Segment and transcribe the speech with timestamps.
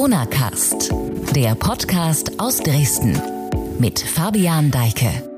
[0.00, 0.94] Corona Cast,
[1.36, 3.20] der Podcast aus Dresden
[3.78, 5.28] mit Fabian Deike.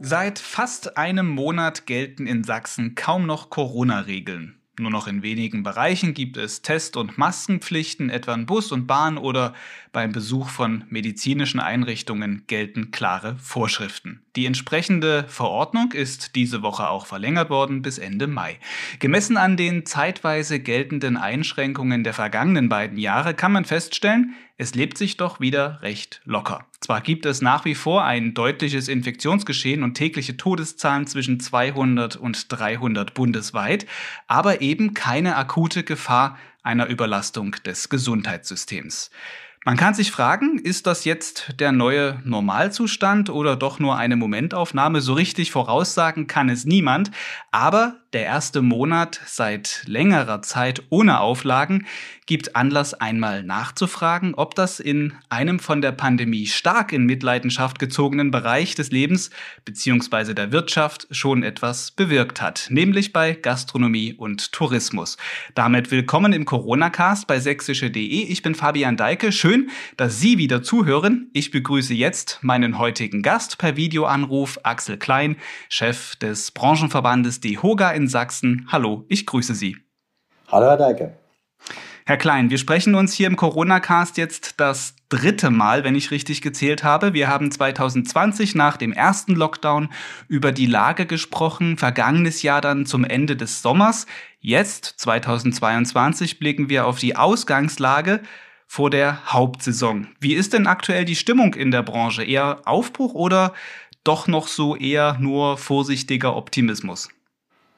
[0.00, 4.57] Seit fast einem Monat gelten in Sachsen kaum noch Corona-Regeln.
[4.78, 9.18] Nur noch in wenigen Bereichen gibt es Test- und Maskenpflichten, etwa in Bus und Bahn
[9.18, 9.54] oder
[9.92, 14.22] beim Besuch von medizinischen Einrichtungen gelten klare Vorschriften.
[14.36, 18.60] Die entsprechende Verordnung ist diese Woche auch verlängert worden bis Ende Mai.
[19.00, 24.96] Gemessen an den zeitweise geltenden Einschränkungen der vergangenen beiden Jahre kann man feststellen, es lebt
[24.96, 26.67] sich doch wieder recht locker.
[26.80, 32.46] Zwar gibt es nach wie vor ein deutliches Infektionsgeschehen und tägliche Todeszahlen zwischen 200 und
[32.50, 33.86] 300 bundesweit,
[34.26, 39.10] aber eben keine akute Gefahr einer Überlastung des Gesundheitssystems.
[39.64, 45.00] Man kann sich fragen, ist das jetzt der neue Normalzustand oder doch nur eine Momentaufnahme?
[45.00, 47.10] So richtig voraussagen kann es niemand.
[47.50, 51.86] Aber der erste Monat seit längerer Zeit ohne Auflagen
[52.28, 58.30] gibt Anlass einmal nachzufragen, ob das in einem von der Pandemie stark in Mitleidenschaft gezogenen
[58.30, 59.30] Bereich des Lebens
[59.64, 60.34] bzw.
[60.34, 65.16] der Wirtschaft schon etwas bewirkt hat, nämlich bei Gastronomie und Tourismus.
[65.54, 67.96] Damit willkommen im Corona-Cast bei sächsische.de.
[67.96, 69.32] Ich bin Fabian Deike.
[69.32, 71.30] Schön, dass Sie wieder zuhören.
[71.32, 75.36] Ich begrüße jetzt meinen heutigen Gast per Videoanruf, Axel Klein,
[75.70, 78.68] Chef des Branchenverbandes DEHOGA in Sachsen.
[78.70, 79.78] Hallo, ich grüße Sie.
[80.48, 81.16] Hallo, Herr Deike.
[82.08, 86.40] Herr Klein, wir sprechen uns hier im Corona-Cast jetzt das dritte Mal, wenn ich richtig
[86.40, 87.12] gezählt habe.
[87.12, 89.90] Wir haben 2020 nach dem ersten Lockdown
[90.26, 94.06] über die Lage gesprochen, vergangenes Jahr dann zum Ende des Sommers.
[94.40, 98.20] Jetzt, 2022, blicken wir auf die Ausgangslage
[98.66, 100.06] vor der Hauptsaison.
[100.18, 102.24] Wie ist denn aktuell die Stimmung in der Branche?
[102.24, 103.52] Eher Aufbruch oder
[104.02, 107.10] doch noch so eher nur vorsichtiger Optimismus?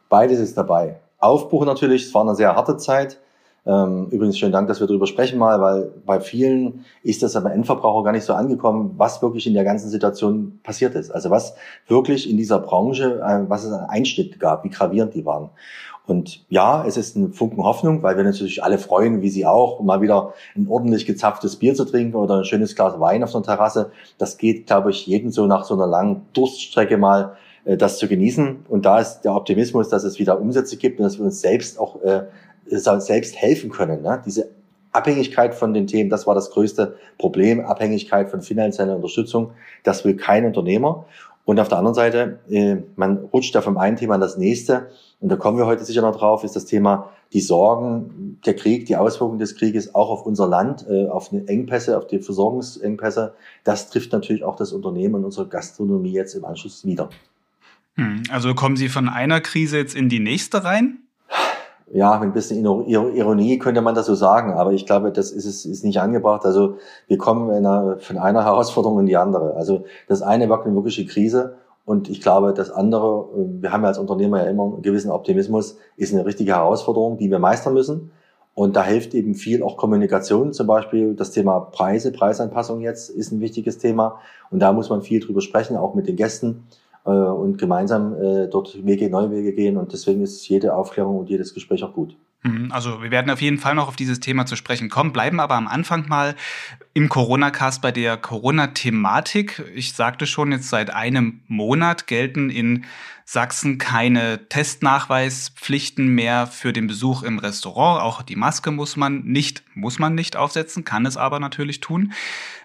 [0.09, 1.01] Beides ist dabei.
[1.19, 3.19] Aufbruch natürlich, es war eine sehr harte Zeit.
[3.67, 7.53] Ähm, übrigens schönen Dank, dass wir darüber sprechen mal, weil bei vielen ist das aber
[7.53, 11.11] Endverbraucher gar nicht so angekommen, was wirklich in der ganzen Situation passiert ist.
[11.11, 11.55] Also was
[11.87, 15.51] wirklich in dieser Branche, äh, was es an Einschnitt gab, wie gravierend die waren.
[16.07, 19.81] Und ja, es ist ein Funken Hoffnung, weil wir natürlich alle freuen, wie Sie auch,
[19.81, 23.43] mal wieder ein ordentlich gezapftes Bier zu trinken oder ein schönes Glas Wein auf der
[23.43, 23.93] Terrasse.
[24.19, 28.09] Das geht, glaube ich, jedem so nach so einer langen Durststrecke mal äh, das zu
[28.09, 28.65] genießen.
[28.69, 31.79] Und da ist der Optimismus, dass es wieder Umsätze gibt und dass wir uns selbst
[31.79, 32.25] auch äh,
[32.71, 34.03] selbst helfen können.
[34.03, 34.23] Ne?
[34.25, 34.49] Diese
[34.93, 39.53] Abhängigkeit von den Themen, das war das größte Problem, Abhängigkeit von finanzieller Unterstützung,
[39.85, 41.07] das will kein Unternehmer.
[41.45, 44.91] Und auf der anderen Seite, äh, man rutscht ja vom einen Thema an das nächste.
[45.21, 48.87] Und da kommen wir heute sicher noch drauf, ist das Thema die Sorgen, der Krieg,
[48.87, 53.35] die Auswirkungen des Krieges auch auf unser Land, äh, auf die Engpässe, auf die Versorgungsengpässe.
[53.65, 57.09] Das trifft natürlich auch das Unternehmen und unsere Gastronomie jetzt im Anschluss wieder.
[57.97, 60.99] Hm, also kommen Sie von einer Krise jetzt in die nächste rein?
[61.93, 65.65] Ja, mit ein bisschen Ironie könnte man das so sagen, aber ich glaube, das ist,
[65.65, 66.45] ist nicht angebracht.
[66.45, 66.77] Also
[67.09, 69.55] wir kommen einer, von einer Herausforderung in die andere.
[69.57, 73.83] Also das eine war eine wirkliche Krise und ich glaube, das andere, äh, wir haben
[73.83, 77.75] ja als Unternehmer ja immer einen gewissen Optimismus, ist eine richtige Herausforderung, die wir meistern
[77.75, 78.13] müssen.
[78.55, 83.33] Und da hilft eben viel auch Kommunikation, zum Beispiel das Thema Preise, Preisanpassung jetzt ist
[83.33, 84.21] ein wichtiges Thema.
[84.51, 86.65] Und da muss man viel drüber sprechen, auch mit den Gästen
[87.05, 89.77] äh, und gemeinsam äh, dort Wege, neue Wege gehen.
[89.77, 92.17] Und deswegen ist jede Aufklärung und jedes Gespräch auch gut.
[92.43, 95.41] Mhm, also wir werden auf jeden Fall noch auf dieses Thema zu sprechen kommen, bleiben
[95.41, 96.35] aber am Anfang mal
[96.95, 99.63] im Corona-Cast bei der Corona-Thematik.
[99.75, 102.87] Ich sagte schon, jetzt seit einem Monat gelten in
[103.27, 108.03] Sachsen keine Testnachweispflichten mehr für den Besuch im Restaurant.
[108.03, 112.13] Auch die Maske muss man nicht, muss man nicht aufsetzen, kann es aber natürlich tun.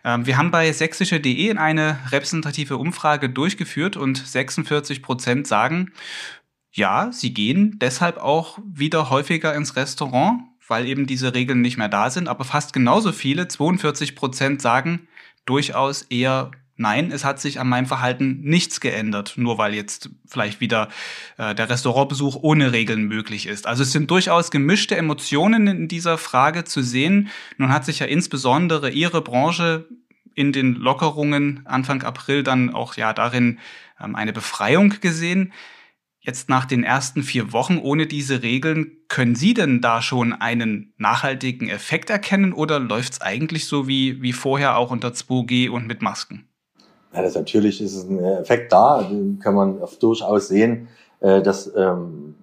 [0.04, 5.92] Ähm, wir haben bei sächsische.de eine repräsentative Umfrage durchgeführt und 46 Prozent sagen,
[6.76, 11.88] ja, sie gehen deshalb auch wieder häufiger ins Restaurant, weil eben diese Regeln nicht mehr
[11.88, 12.28] da sind.
[12.28, 15.08] Aber fast genauso viele, 42 Prozent, sagen
[15.46, 20.60] durchaus eher Nein, es hat sich an meinem Verhalten nichts geändert, nur weil jetzt vielleicht
[20.60, 20.90] wieder
[21.38, 23.66] äh, der Restaurantbesuch ohne Regeln möglich ist.
[23.66, 27.30] Also es sind durchaus gemischte Emotionen in dieser Frage zu sehen.
[27.58, 29.88] Nun hat sich ja insbesondere Ihre Branche
[30.34, 33.60] in den Lockerungen Anfang April dann auch ja darin
[34.04, 35.54] ähm, eine Befreiung gesehen.
[36.26, 40.92] Jetzt nach den ersten vier Wochen ohne diese Regeln, können Sie denn da schon einen
[40.98, 45.86] nachhaltigen Effekt erkennen oder läuft es eigentlich so wie, wie vorher auch unter 2G und
[45.86, 46.48] mit Masken?
[47.14, 50.88] Ja, das natürlich ist ein Effekt da, den kann man durchaus sehen,
[51.20, 52.34] äh, dass ähm,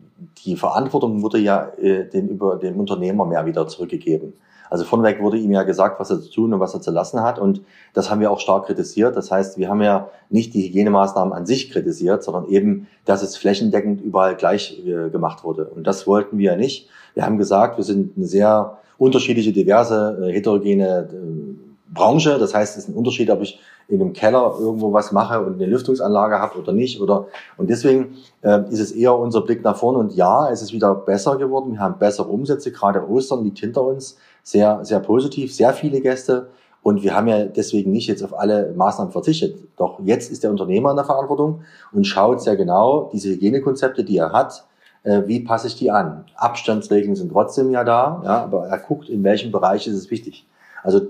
[0.45, 4.33] die Verantwortung wurde ja äh, den, über dem Unternehmer mehr wieder zurückgegeben.
[4.73, 7.23] Also vorneweg wurde ihm ja gesagt, was er zu tun und was er zu lassen
[7.23, 7.39] hat.
[7.39, 7.61] Und
[7.93, 9.15] das haben wir auch stark kritisiert.
[9.17, 13.37] Das heißt, wir haben ja nicht die Hygienemaßnahmen an sich kritisiert, sondern eben, dass es
[13.37, 15.67] flächendeckend überall gleich äh, gemacht wurde.
[15.67, 16.89] Und das wollten wir nicht.
[17.13, 22.39] Wir haben gesagt, wir sind eine sehr unterschiedliche, diverse, äh, heterogene äh, Branche.
[22.39, 25.55] Das heißt, es ist ein Unterschied, ob ich in einem Keller irgendwo was mache und
[25.55, 26.99] eine Lüftungsanlage habe oder nicht.
[26.99, 27.27] Oder
[27.59, 29.99] und deswegen äh, ist es eher unser Blick nach vorne.
[29.99, 31.73] Und ja, es ist wieder besser geworden.
[31.73, 32.73] Wir haben bessere Umsätze.
[32.73, 34.17] Gerade Ostern liegt hinter uns.
[34.43, 35.55] Sehr, sehr positiv.
[35.55, 36.49] Sehr viele Gäste.
[36.83, 39.57] Und wir haben ja deswegen nicht jetzt auf alle Maßnahmen verzichtet.
[39.77, 41.63] Doch jetzt ist der Unternehmer in der Verantwortung
[41.93, 44.65] und schaut sehr genau diese Hygienekonzepte, die er hat,
[45.05, 46.25] äh, wie passe ich die an?
[46.37, 50.47] Abstandsregeln sind trotzdem ja da, ja, aber er guckt, in welchem Bereich ist es wichtig.
[50.83, 51.01] Also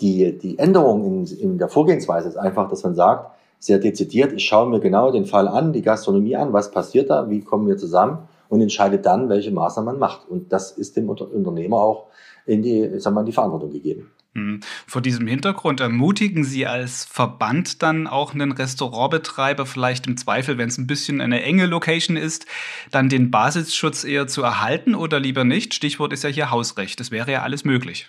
[0.00, 4.44] die, die Änderung in, in der Vorgehensweise ist einfach, dass man sagt, sehr dezidiert, ich
[4.44, 7.76] schaue mir genau den Fall an, die Gastronomie an, was passiert da, wie kommen wir
[7.76, 10.28] zusammen und entscheide dann, welche Maßnahmen man macht.
[10.28, 12.06] Und das ist dem Unternehmer auch
[12.50, 14.10] in die, sagen wir, in die Verantwortung gegeben.
[14.34, 14.60] Hm.
[14.86, 20.68] Vor diesem Hintergrund ermutigen Sie als Verband dann auch einen Restaurantbetreiber vielleicht im Zweifel, wenn
[20.68, 22.46] es ein bisschen eine enge Location ist,
[22.92, 25.74] dann den Basisschutz eher zu erhalten oder lieber nicht?
[25.74, 27.00] Stichwort ist ja hier Hausrecht.
[27.00, 28.08] Das wäre ja alles möglich.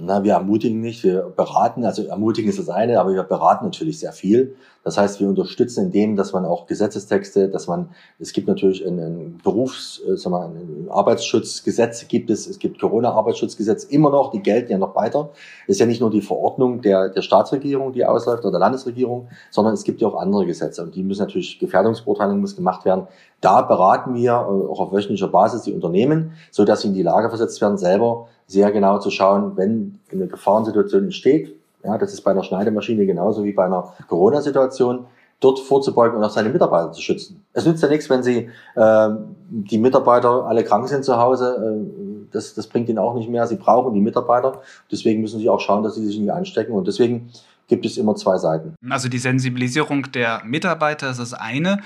[0.00, 3.98] Na, wir ermutigen nicht, wir beraten, also ermutigen ist das eine, aber wir beraten natürlich
[3.98, 4.56] sehr viel.
[4.84, 8.86] Das heißt, wir unterstützen in dem, dass man auch Gesetzestexte, dass man, es gibt natürlich
[8.86, 14.40] ein, Berufs-, äh, sagen wir, ein Arbeitsschutzgesetz gibt es, es gibt Corona-Arbeitsschutzgesetz immer noch, die
[14.40, 15.30] gelten ja noch weiter.
[15.66, 19.28] Es ist ja nicht nur die Verordnung der, der Staatsregierung, die ausläuft, oder der Landesregierung,
[19.50, 23.08] sondern es gibt ja auch andere Gesetze und die müssen natürlich, Gefährdungsbeurteilung muss gemacht werden.
[23.40, 27.02] Da beraten wir äh, auch auf wöchentlicher Basis die Unternehmen, so dass sie in die
[27.02, 31.57] Lage versetzt werden, selber sehr genau zu schauen, wenn eine Gefahrensituation entsteht,
[31.88, 35.06] ja, das ist bei einer Schneidemaschine genauso wie bei einer Corona-Situation,
[35.40, 37.44] dort vorzubeugen und auch seine Mitarbeiter zu schützen.
[37.52, 39.08] Es nützt ja nichts, wenn sie äh,
[39.48, 41.78] die Mitarbeiter alle krank sind zu Hause.
[41.80, 43.46] Äh, das, das bringt ihnen auch nicht mehr.
[43.46, 44.60] Sie brauchen die Mitarbeiter.
[44.90, 46.72] Deswegen müssen sie auch schauen, dass sie sich nicht anstecken.
[46.72, 47.30] Und deswegen
[47.68, 48.74] gibt es immer zwei Seiten.
[48.90, 51.78] Also die Sensibilisierung der Mitarbeiter ist das eine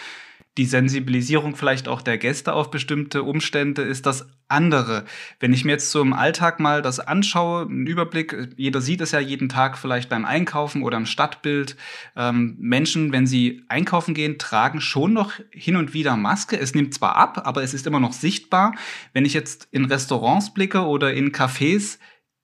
[0.58, 5.06] die Sensibilisierung vielleicht auch der Gäste auf bestimmte Umstände ist das andere.
[5.40, 9.12] Wenn ich mir jetzt so im Alltag mal das anschaue, einen Überblick, jeder sieht es
[9.12, 11.76] ja jeden Tag vielleicht beim Einkaufen oder im Stadtbild.
[12.16, 16.58] Ähm, Menschen, wenn sie einkaufen gehen, tragen schon noch hin und wieder Maske.
[16.58, 18.74] Es nimmt zwar ab, aber es ist immer noch sichtbar.
[19.14, 21.98] Wenn ich jetzt in Restaurants blicke oder in Cafés,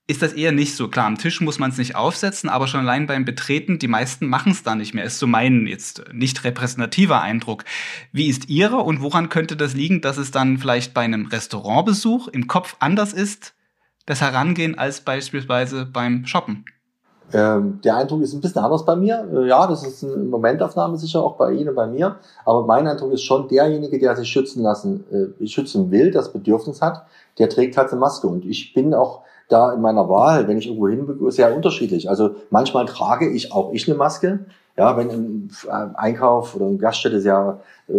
[0.08, 0.88] ist das eher nicht so.
[0.88, 4.26] Klar, am Tisch muss man es nicht aufsetzen, aber schon allein beim Betreten, die meisten
[4.26, 5.04] machen es da nicht mehr.
[5.04, 7.64] Ist so mein jetzt nicht repräsentativer Eindruck.
[8.10, 12.28] Wie ist Ihrer und woran könnte das liegen, dass es dann vielleicht bei einem Restaurantbesuch
[12.28, 13.54] im Kopf anders ist,
[14.06, 16.64] das Herangehen als beispielsweise beim Shoppen?
[17.30, 19.28] Ähm, der Eindruck ist ein bisschen anders bei mir.
[19.30, 22.16] Äh, ja, das ist eine Momentaufnahme sicher auch bei Ihnen bei mir.
[22.46, 25.04] Aber mein Eindruck ist schon derjenige, der sich schützen lassen,
[25.38, 27.06] äh, schützen will, das Bedürfnis hat,
[27.36, 28.26] der trägt halt eine Maske.
[28.26, 32.08] Und ich bin auch da in meiner Wahl, wenn ich irgendwo hin, sehr unterschiedlich.
[32.08, 34.40] Also manchmal trage ich auch ich eine Maske.
[34.76, 35.10] Ja, wenn
[35.68, 37.58] ein Einkauf oder eine Gaststätte sehr
[37.88, 37.94] äh,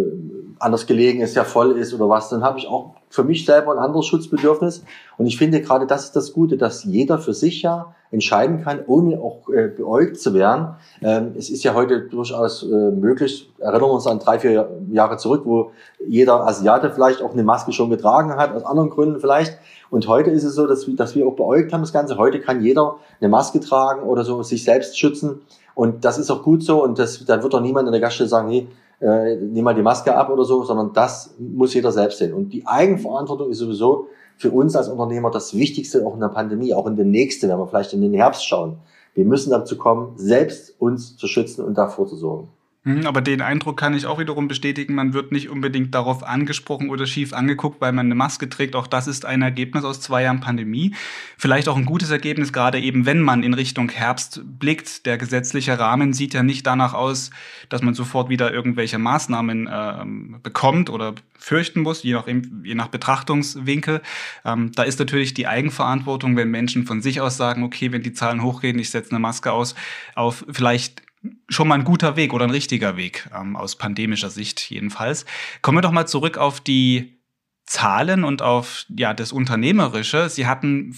[0.60, 3.74] anders gelegen ist, sehr voll ist oder was, dann habe ich auch für mich selber
[3.74, 4.86] ein anderes Schutzbedürfnis.
[5.18, 8.80] Und ich finde gerade das ist das Gute, dass jeder für sich ja entscheiden kann,
[8.88, 10.76] ohne auch äh, beäugt zu werden.
[11.02, 15.18] Ähm, es ist ja heute durchaus äh, möglich, erinnern wir uns an drei, vier Jahre
[15.18, 15.72] zurück, wo
[16.08, 19.58] jeder Asiate vielleicht auch eine Maske schon getragen hat, aus anderen Gründen vielleicht.
[19.90, 22.18] Und heute ist es so, dass, dass wir auch beäugt haben das Ganze.
[22.18, 25.42] Heute kann jeder eine Maske tragen oder so, sich selbst schützen.
[25.76, 26.84] Und das ist auch gut so.
[26.84, 28.68] Und das, dann wird doch niemand in der Gaststätte sagen, nee,
[29.00, 32.34] äh, nimm mal die Maske ab oder so, sondern das muss jeder selbst sehen.
[32.34, 34.08] Und die Eigenverantwortung ist sowieso
[34.38, 37.58] für uns als Unternehmer das Wichtigste auch in der Pandemie, auch in der nächsten, wenn
[37.58, 38.78] wir vielleicht in den Herbst schauen.
[39.14, 42.50] Wir müssen dazu kommen, selbst uns zu schützen und davor zu sorgen.
[42.90, 46.90] Mhm, aber den Eindruck kann ich auch wiederum bestätigen, man wird nicht unbedingt darauf angesprochen
[46.90, 48.76] oder schief angeguckt, weil man eine Maske trägt.
[48.76, 50.96] Auch das ist ein Ergebnis aus zwei Jahren Pandemie.
[51.38, 55.06] Vielleicht auch ein gutes Ergebnis, gerade eben, wenn man in Richtung Herbst blickt.
[55.06, 57.30] Der gesetzliche Rahmen sieht ja nicht danach aus,
[57.70, 62.88] dass man sofort wieder irgendwelche Maßnahmen äh, bekommt oder fürchten muss, je nach, je nach
[62.88, 64.02] Betrachtungswinkel.
[64.44, 68.14] Ähm, da ist natürlich die Eigenverantwortung, wenn Menschen von sich aus sagen, okay, wenn die
[68.14, 69.76] Zahlen hochgehen, ich setze eine Maske aus,
[70.16, 71.04] auf vielleicht
[71.48, 75.26] schon mal ein guter Weg oder ein richtiger Weg, ähm, aus pandemischer Sicht jedenfalls.
[75.62, 77.20] Kommen wir doch mal zurück auf die
[77.66, 80.30] Zahlen und auf ja, das Unternehmerische.
[80.30, 80.96] Sie hatten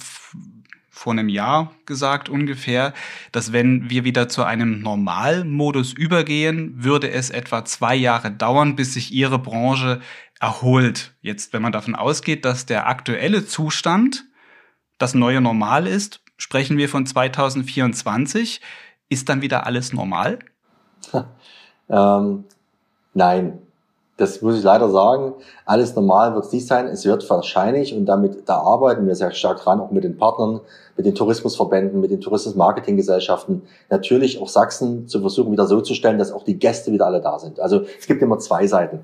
[0.90, 2.94] vor einem Jahr gesagt ungefähr,
[3.32, 8.94] dass wenn wir wieder zu einem Normalmodus übergehen, würde es etwa zwei Jahre dauern, bis
[8.94, 10.00] sich Ihre Branche
[10.40, 11.16] erholt.
[11.22, 14.26] Jetzt, wenn man davon ausgeht, dass der aktuelle Zustand
[14.98, 18.62] das neue Normal ist, sprechen wir von 2024.
[19.12, 20.40] Ist dann wieder alles normal?
[21.90, 22.46] ähm,
[23.14, 23.60] nein.
[24.16, 25.34] das muss ich leider sagen.
[25.66, 26.88] Alles normal wird es nicht sein.
[26.88, 30.62] Es wird wahrscheinlich, und damit, da arbeiten wir sehr stark dran, auch mit den Partnern,
[30.96, 36.18] mit den Tourismusverbänden, mit den Tourismusmarketinggesellschaften, natürlich auch Sachsen zu versuchen, wieder so zu stellen,
[36.18, 37.60] dass auch die Gäste wieder alle da sind.
[37.60, 39.02] Also es gibt immer zwei Seiten.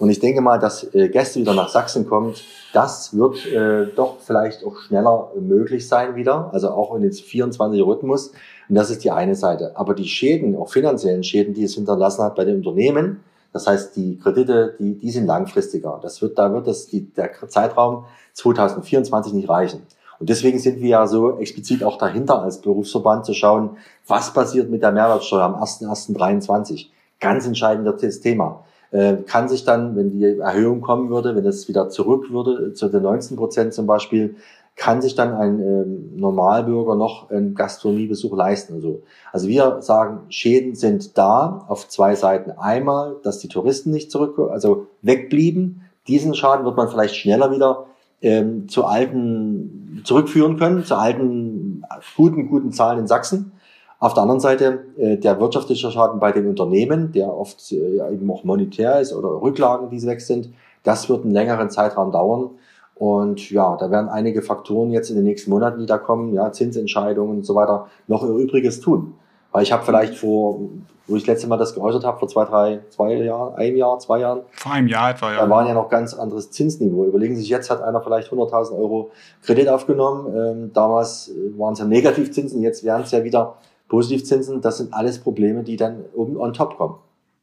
[0.00, 2.42] Und ich denke mal, dass äh, Gäste wieder nach Sachsen kommt,
[2.72, 7.84] das wird äh, doch vielleicht auch schneller möglich sein wieder, also auch in den 24
[7.84, 8.28] Rhythmus.
[8.70, 9.72] Und das ist die eine Seite.
[9.74, 13.20] Aber die Schäden, auch finanziellen Schäden, die es hinterlassen hat bei den Unternehmen,
[13.52, 16.00] das heißt, die Kredite, die, die sind langfristiger.
[16.02, 19.82] Das wird, da wird das, die, der Zeitraum 2024 nicht reichen.
[20.18, 23.76] Und deswegen sind wir ja so explizit auch dahinter als Berufsverband zu schauen,
[24.06, 26.86] was passiert mit der Mehrwertsteuer am 1.1.23.
[27.20, 28.64] Ganz entscheidendes Thema.
[28.92, 32.88] Äh, kann sich dann, wenn die Erhöhung kommen würde, wenn es wieder zurück würde zu
[32.88, 34.36] den 19 Prozent zum Beispiel,
[34.74, 38.74] kann sich dann ein ähm, Normalbürger noch einen Gastronomiebesuch leisten.
[38.74, 42.52] Also, also wir sagen, Schäden sind da auf zwei Seiten.
[42.52, 45.82] Einmal, dass die Touristen nicht zurück, also wegblieben.
[46.08, 47.86] Diesen Schaden wird man vielleicht schneller wieder
[48.22, 51.84] ähm, zu alten zurückführen können, zu alten
[52.16, 53.52] guten, guten Zahlen in Sachsen.
[54.00, 58.30] Auf der anderen Seite äh, der wirtschaftliche Schaden bei den Unternehmen, der oft äh, eben
[58.30, 62.50] auch monetär ist oder Rücklagen, die weg sind, das wird einen längeren Zeitraum dauern.
[62.94, 66.50] Und ja, da werden einige Faktoren jetzt in den nächsten Monaten, die da kommen, ja,
[66.50, 69.14] Zinsentscheidungen und so weiter, noch ihr Übriges tun.
[69.52, 70.60] Weil ich habe vielleicht vor,
[71.06, 73.98] wo ich das letzte Mal das geäußert habe, vor zwei, drei, zwei Jahren, ein Jahr,
[73.98, 74.40] zwei Jahren.
[74.52, 75.40] Vor einem Jahr etwa, ja.
[75.40, 77.04] Da waren ja noch ganz anderes Zinsniveau.
[77.04, 79.10] Überlegen Sie sich, jetzt hat einer vielleicht 100.000 Euro
[79.42, 80.34] Kredit aufgenommen.
[80.34, 83.56] Ähm, damals waren es ja Negativzinsen, jetzt wären es ja wieder
[83.90, 84.62] Positivzinsen.
[84.62, 86.94] Das sind alles Probleme, die dann oben on top kommen.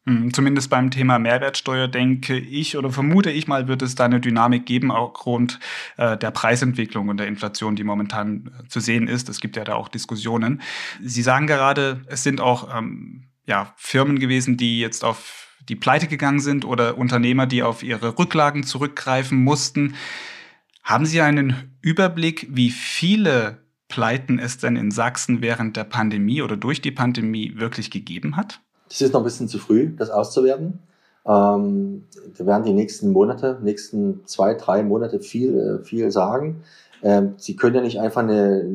[0.08, 4.22] Hm, zumindest beim Thema Mehrwertsteuer denke ich oder vermute ich mal, wird es da eine
[4.22, 5.60] Dynamik geben, aufgrund
[5.98, 9.28] äh, der Preisentwicklung und der Inflation, die momentan äh, zu sehen ist.
[9.28, 10.62] Es gibt ja da auch Diskussionen.
[11.04, 16.08] Sie sagen gerade, es sind auch ähm, ja, Firmen gewesen, die jetzt auf die Pleite
[16.08, 19.96] gegangen sind oder Unternehmer, die auf ihre Rücklagen zurückgreifen mussten.
[20.84, 26.58] Haben Sie einen Überblick, wie viele Pleiten es denn in Sachsen während der Pandemie oder
[26.58, 28.60] durch die Pandemie wirklich gegeben hat?
[28.90, 30.80] Das ist noch ein bisschen zu früh, das auszuwerten.
[31.26, 32.04] Ähm,
[32.38, 36.64] da werden die nächsten Monate, nächsten zwei, drei Monate viel, äh, viel sagen.
[37.04, 38.66] Ähm, Sie können ja nicht einfach eine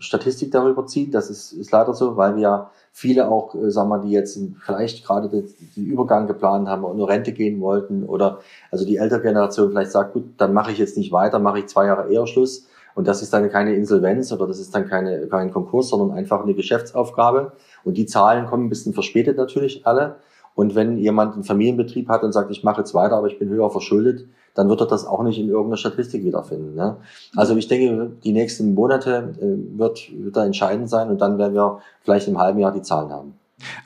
[0.00, 3.98] Statistik darüber ziehen, das ist, ist leider so, weil wir viele auch, äh, sagen wir,
[4.00, 8.40] die jetzt vielleicht gerade den, den Übergang geplant haben und nur Rente gehen wollten oder
[8.70, 11.66] also die ältere Generation vielleicht sagt, gut, dann mache ich jetzt nicht weiter, mache ich
[11.66, 12.66] zwei Jahre eher Schluss.
[12.98, 16.42] Und das ist dann keine Insolvenz oder das ist dann keine, kein Konkurs, sondern einfach
[16.42, 17.52] eine Geschäftsaufgabe.
[17.84, 20.16] Und die Zahlen kommen ein bisschen verspätet natürlich alle.
[20.56, 23.50] Und wenn jemand einen Familienbetrieb hat und sagt, ich mache jetzt weiter, aber ich bin
[23.50, 24.26] höher verschuldet,
[24.56, 26.74] dann wird er das auch nicht in irgendeiner Statistik wiederfinden.
[26.74, 26.96] Ne?
[27.36, 31.54] Also ich denke, die nächsten Monate äh, wird, wird da entscheidend sein und dann werden
[31.54, 33.34] wir vielleicht im halben Jahr die Zahlen haben.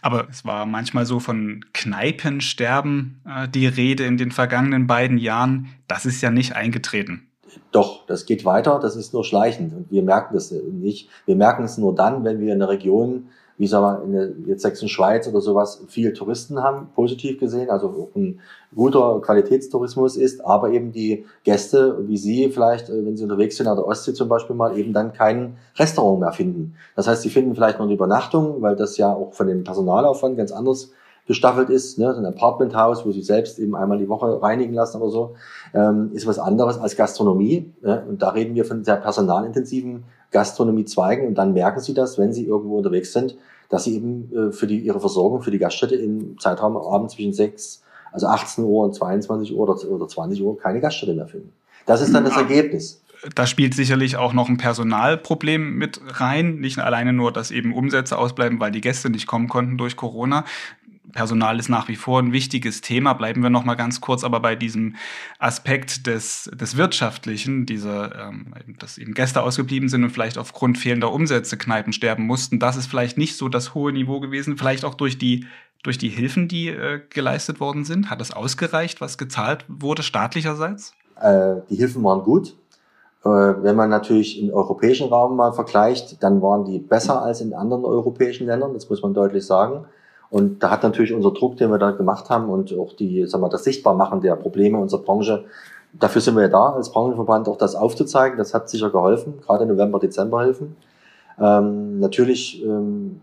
[0.00, 5.68] Aber es war manchmal so von Kneipensterben äh, die Rede in den vergangenen beiden Jahren.
[5.86, 7.28] Das ist ja nicht eingetreten.
[7.70, 11.08] Doch, das geht weiter, das ist nur schleichend und wir merken das nicht.
[11.26, 13.28] Wir merken es nur dann, wenn wir in der Region
[13.62, 17.70] wie sagen wir, in der jetzt Sächsischen Schweiz oder sowas viel Touristen haben, positiv gesehen,
[17.70, 18.40] also ein
[18.74, 23.68] guter Qualitätstourismus ist, aber eben die Gäste, wie Sie vielleicht, äh, wenn Sie unterwegs sind,
[23.68, 26.74] an der Ostsee zum Beispiel mal, eben dann kein Restaurant mehr finden.
[26.96, 30.36] Das heißt, Sie finden vielleicht noch eine Übernachtung, weil das ja auch von dem Personalaufwand
[30.36, 30.90] ganz anders
[31.26, 35.10] gestaffelt ist, ne, ein Apartmenthaus, wo sie selbst eben einmal die Woche reinigen lassen oder
[35.10, 35.34] so,
[35.74, 37.72] ähm, ist was anderes als Gastronomie.
[37.80, 38.04] Ne?
[38.08, 42.46] Und da reden wir von sehr personalintensiven Gastronomiezweigen und dann merken sie das, wenn sie
[42.46, 43.36] irgendwo unterwegs sind,
[43.68, 47.32] dass sie eben äh, für die, ihre Versorgung für die Gaststätte im Zeitraum abends zwischen
[47.32, 51.52] 6, also 18 Uhr und 22 Uhr oder, oder 20 Uhr keine Gaststätte mehr finden.
[51.86, 53.02] Das ist dann das Ergebnis
[53.34, 56.56] da spielt sicherlich auch noch ein Personalproblem mit rein.
[56.56, 60.44] Nicht alleine nur, dass eben Umsätze ausbleiben, weil die Gäste nicht kommen konnten durch Corona.
[61.12, 63.12] Personal ist nach wie vor ein wichtiges Thema.
[63.12, 64.96] Bleiben wir noch mal ganz kurz aber bei diesem
[65.38, 71.12] Aspekt des, des Wirtschaftlichen, dieser, ähm, dass eben Gäste ausgeblieben sind und vielleicht aufgrund fehlender
[71.12, 72.58] Umsätze Kneipen sterben mussten.
[72.58, 75.46] Das ist vielleicht nicht so das hohe Niveau gewesen, vielleicht auch durch die
[75.82, 78.08] durch die Hilfen, die äh, geleistet worden sind?
[78.08, 80.94] Hat das ausgereicht, was gezahlt wurde staatlicherseits?
[81.20, 82.54] Äh, die Hilfen waren gut.
[83.24, 87.54] Äh, wenn man natürlich im europäischen Raum mal vergleicht, dann waren die besser als in
[87.54, 89.84] anderen europäischen Ländern, das muss man deutlich sagen.
[90.32, 93.44] Und da hat natürlich unser Druck, den wir da gemacht haben und auch die, sagen
[93.44, 95.44] wir, das Sichtbarmachen der Probleme unserer Branche,
[95.92, 98.38] dafür sind wir ja da als Branchenverband, auch das aufzuzeigen.
[98.38, 100.74] Das hat sicher geholfen, gerade November, Dezember helfen.
[101.38, 103.20] Ähm, natürlich ähm,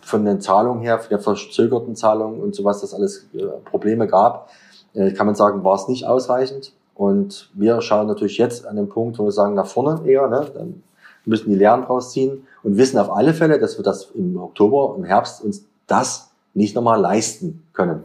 [0.00, 4.48] von den Zahlungen her, von der verzögerten Zahlung und sowas, das alles äh, Probleme gab,
[4.94, 6.72] äh, kann man sagen, war es nicht ausreichend.
[6.94, 10.50] Und wir schauen natürlich jetzt an den Punkt, wo wir sagen, nach vorne eher, ne?
[10.54, 10.82] dann
[11.26, 14.94] müssen die Lehren draus ziehen und wissen auf alle Fälle, dass wir das im Oktober,
[14.96, 18.02] im Herbst uns das nicht nochmal leisten können.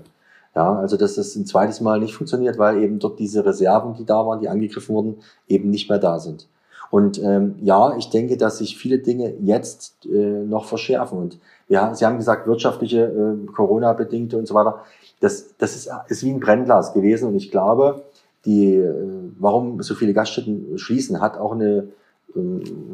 [0.56, 4.06] Ja, also dass das ein zweites Mal nicht funktioniert, weil eben dort diese Reserven, die
[4.06, 5.16] da waren, die angegriffen wurden,
[5.48, 6.48] eben nicht mehr da sind.
[6.94, 11.18] Und ähm, ja, ich denke, dass sich viele Dinge jetzt äh, noch verschärfen.
[11.18, 14.84] Und ja, Sie haben gesagt, wirtschaftliche, äh, Corona-bedingte und so weiter.
[15.20, 17.30] Das, das ist, ist wie ein Brennglas gewesen.
[17.30, 18.04] Und ich glaube,
[18.46, 18.94] die, äh,
[19.40, 21.88] warum so viele Gaststätten schließen, hat auch eine,
[22.36, 22.40] äh,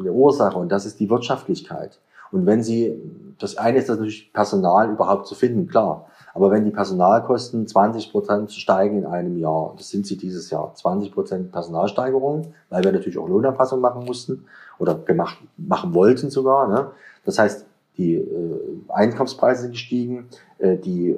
[0.00, 0.56] eine Ursache.
[0.56, 1.98] Und das ist die Wirtschaftlichkeit.
[2.32, 2.94] Und wenn Sie,
[3.38, 6.06] das eine ist das natürlich Personal überhaupt zu finden, klar.
[6.34, 10.72] Aber wenn die Personalkosten 20 Prozent steigen in einem Jahr, das sind sie dieses Jahr,
[10.74, 14.44] 20 Prozent Personalsteigerung, weil wir natürlich auch Lohnanpassungen machen mussten
[14.78, 16.68] oder gemacht, machen wollten sogar.
[16.68, 16.92] Ne?
[17.24, 21.16] Das heißt, die äh, Einkaufspreise sind gestiegen, äh, die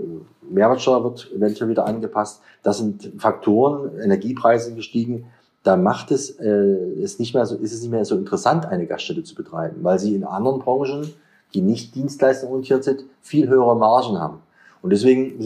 [0.49, 2.43] Mehrwertsteuer wird eventuell wieder angepasst.
[2.63, 5.27] Das sind Faktoren, Energiepreise sind gestiegen.
[5.63, 8.87] Da macht es, äh, es nicht mehr so, ist es nicht mehr so interessant, eine
[8.87, 11.13] Gaststätte zu betreiben, weil sie in anderen Branchen,
[11.55, 14.39] die nicht dienstleistungsorientiert sind, viel höhere Margen haben.
[14.83, 15.39] Und deswegen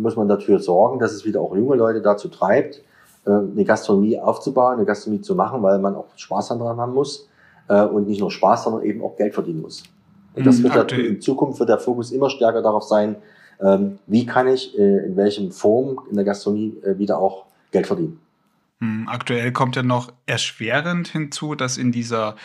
[0.00, 2.82] muss man dafür sorgen, dass es wieder auch junge Leute dazu treibt,
[3.24, 7.28] äh, eine Gastronomie aufzubauen, eine Gastronomie zu machen, weil man auch Spaß daran haben muss
[7.68, 9.84] äh, und nicht nur Spaß, sondern eben auch Geld verdienen muss.
[10.34, 11.06] Und das mhm, wird okay.
[11.06, 13.16] in Zukunft wird der Fokus immer stärker darauf sein,
[13.60, 18.18] ähm, wie kann ich äh, in welchem Form in der Gastronomie wieder auch Geld verdienen.
[18.80, 22.36] Hm, aktuell kommt ja noch erschwerend hinzu, dass in dieser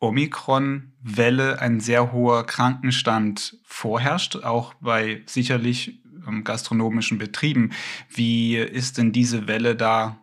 [0.00, 7.70] Omikron-Welle ein sehr hoher Krankenstand vorherrscht, auch bei sicherlich ähm, gastronomischen Betrieben.
[8.10, 10.18] Wie ist denn diese Welle da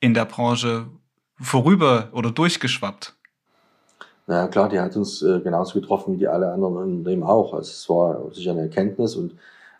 [0.00, 0.86] in der Branche
[1.40, 3.14] vorüber oder durchgeschwappt?
[4.26, 7.54] Na ja, klar, die hat uns äh, genauso getroffen wie die alle anderen Unternehmen auch.
[7.54, 9.32] Also es war sicher eine Erkenntnis und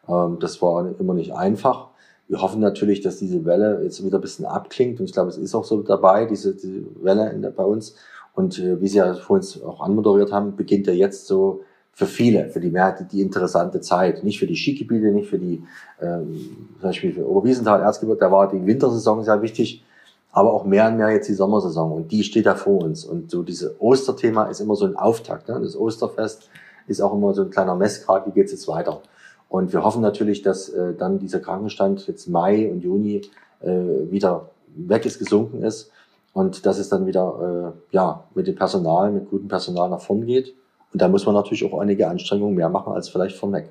[0.08, 1.88] ähm, das war immer nicht einfach.
[2.28, 5.38] Wir hoffen natürlich, dass diese Welle jetzt wieder ein bisschen abklingt und ich glaube, es
[5.38, 7.94] ist auch so dabei, diese, diese Welle der, bei uns.
[8.35, 11.62] Und äh, wie Sie ja vorhin auch anmoderiert haben, beginnt ja jetzt so
[11.99, 14.23] für viele, für die Mehrheit, die interessante Zeit.
[14.23, 15.64] Nicht für die Skigebiete, nicht für die,
[16.00, 19.82] ähm, zum Beispiel für Oberwiesenthal, Erzgebirge, da war die Wintersaison sehr wichtig,
[20.30, 23.04] aber auch mehr und mehr jetzt die Sommersaison und die steht da vor uns.
[23.04, 25.49] Und so diese Osterthema ist immer so ein Auftakt.
[25.49, 25.58] Ne?
[25.61, 26.49] Das Osterfest
[26.87, 29.02] ist auch immer so ein kleiner Messgrad, wie geht's jetzt weiter.
[29.48, 33.22] Und wir hoffen natürlich, dass äh, dann dieser Krankenstand jetzt Mai und Juni
[33.60, 33.68] äh,
[34.10, 35.90] wieder weg ist, gesunken ist
[36.32, 40.26] und dass es dann wieder äh, ja, mit dem Personal, mit gutem Personal nach vorn
[40.26, 40.54] geht.
[40.92, 43.68] Und da muss man natürlich auch einige Anstrengungen mehr machen als vielleicht vorweg.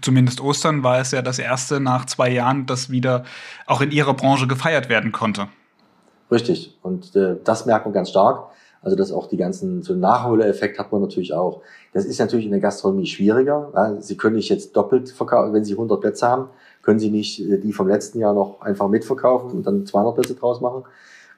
[0.00, 3.24] Zumindest Ostern war es ja das erste nach zwei Jahren, das wieder
[3.66, 5.48] auch in Ihrer Branche gefeiert werden konnte.
[6.30, 6.76] Richtig.
[6.82, 8.46] Und äh, das merkt man ganz stark.
[8.84, 11.62] Also dass auch die ganzen, so Nachholeffekt hat man natürlich auch.
[11.92, 13.70] Das ist natürlich in der Gastronomie schwieriger.
[13.72, 16.48] Weil Sie können nicht jetzt doppelt verkaufen, wenn Sie 100 Plätze haben,
[16.82, 20.34] können Sie nicht äh, die vom letzten Jahr noch einfach mitverkaufen und dann 200 Plätze
[20.34, 20.84] draus machen,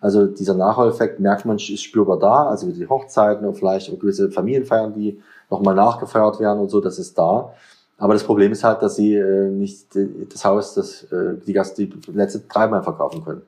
[0.01, 2.49] also dieser Nachholeffekt merkt man, ist spürbar da.
[2.49, 6.99] Also die Hochzeiten und vielleicht auch gewisse Familienfeiern, die nochmal nachgefeiert werden und so, das
[6.99, 7.53] ist da.
[7.99, 9.87] Aber das Problem ist halt, dass sie äh, nicht
[10.33, 13.43] das Haus, das äh, die Gast die letzte dreimal verkaufen können.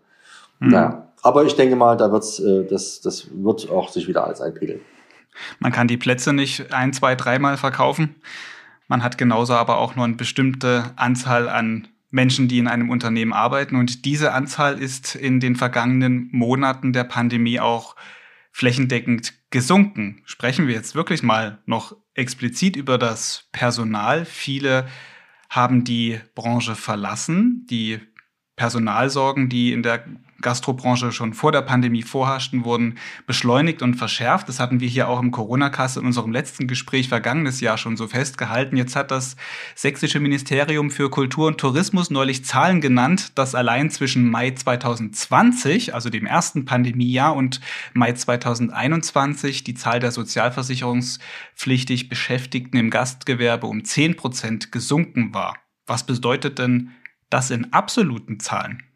[0.59, 0.71] Mhm.
[0.71, 1.08] Naja.
[1.23, 4.81] Aber ich denke mal, da wird's, äh, das, das wird auch sich wieder alles einpegeln.
[5.59, 8.17] Man kann die Plätze nicht ein, zwei, dreimal verkaufen.
[8.89, 13.33] Man hat genauso aber auch nur eine bestimmte Anzahl an Menschen, die in einem Unternehmen
[13.33, 13.77] arbeiten.
[13.77, 17.97] Und diese Anzahl ist in den vergangenen Monaten der Pandemie auch
[18.51, 20.23] flächendeckend gesunken.
[20.25, 24.25] Sprechen wir jetzt wirklich mal noch explizit über das Personal.
[24.25, 24.87] Viele
[25.51, 27.67] haben die Branche verlassen.
[27.71, 28.01] Die
[28.57, 30.05] Personalsorgen, die in der
[30.41, 34.49] Gastrobranche schon vor der Pandemie vorherrschten, wurden beschleunigt und verschärft.
[34.49, 38.07] Das hatten wir hier auch im Corona-Kasse in unserem letzten Gespräch vergangenes Jahr schon so
[38.07, 38.77] festgehalten.
[38.77, 39.37] Jetzt hat das
[39.75, 46.09] Sächsische Ministerium für Kultur und Tourismus neulich Zahlen genannt, dass allein zwischen Mai 2020, also
[46.09, 47.61] dem ersten Pandemiejahr, und
[47.93, 55.57] Mai 2021 die Zahl der sozialversicherungspflichtig Beschäftigten im Gastgewerbe um 10 Prozent gesunken war.
[55.87, 56.91] Was bedeutet denn
[57.29, 58.88] das in absoluten Zahlen?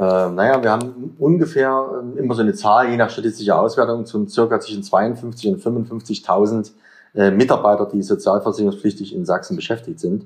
[0.00, 4.28] Äh, naja, wir haben ungefähr äh, immer so eine Zahl, je nach statistischer Auswertung, zum
[4.28, 6.70] circa zwischen 52 und 55.000
[7.14, 10.24] äh, Mitarbeiter, die sozialversicherungspflichtig in Sachsen beschäftigt sind.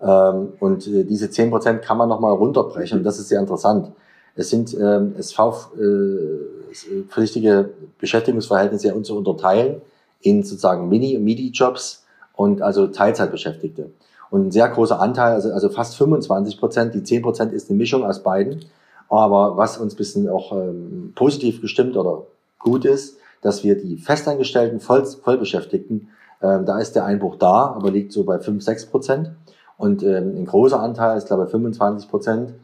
[0.00, 3.04] Ähm, und äh, diese 10 Prozent kann man nochmal runterbrechen.
[3.04, 3.92] Das ist sehr interessant.
[4.34, 7.66] Es sind ähm, SV-pflichtige äh,
[8.00, 9.80] Beschäftigungsverhältnisse uns zu unterteilen
[10.20, 12.04] in sozusagen Mini- und Midi-Jobs
[12.34, 13.92] und also Teilzeitbeschäftigte.
[14.30, 17.78] Und ein sehr großer Anteil, also, also fast 25 Prozent, die 10 Prozent ist eine
[17.78, 18.64] Mischung aus beiden.
[19.12, 22.22] Aber was uns bisschen auch ähm, positiv gestimmt oder
[22.58, 26.08] gut ist, dass wir die Festangestellten, Voll Vollbeschäftigten,
[26.40, 29.32] ähm, da ist der Einbruch da, aber liegt so bei 5, 6 Prozent.
[29.76, 32.54] Und ähm, ein großer Anteil, ist glaube ich 25 Prozent,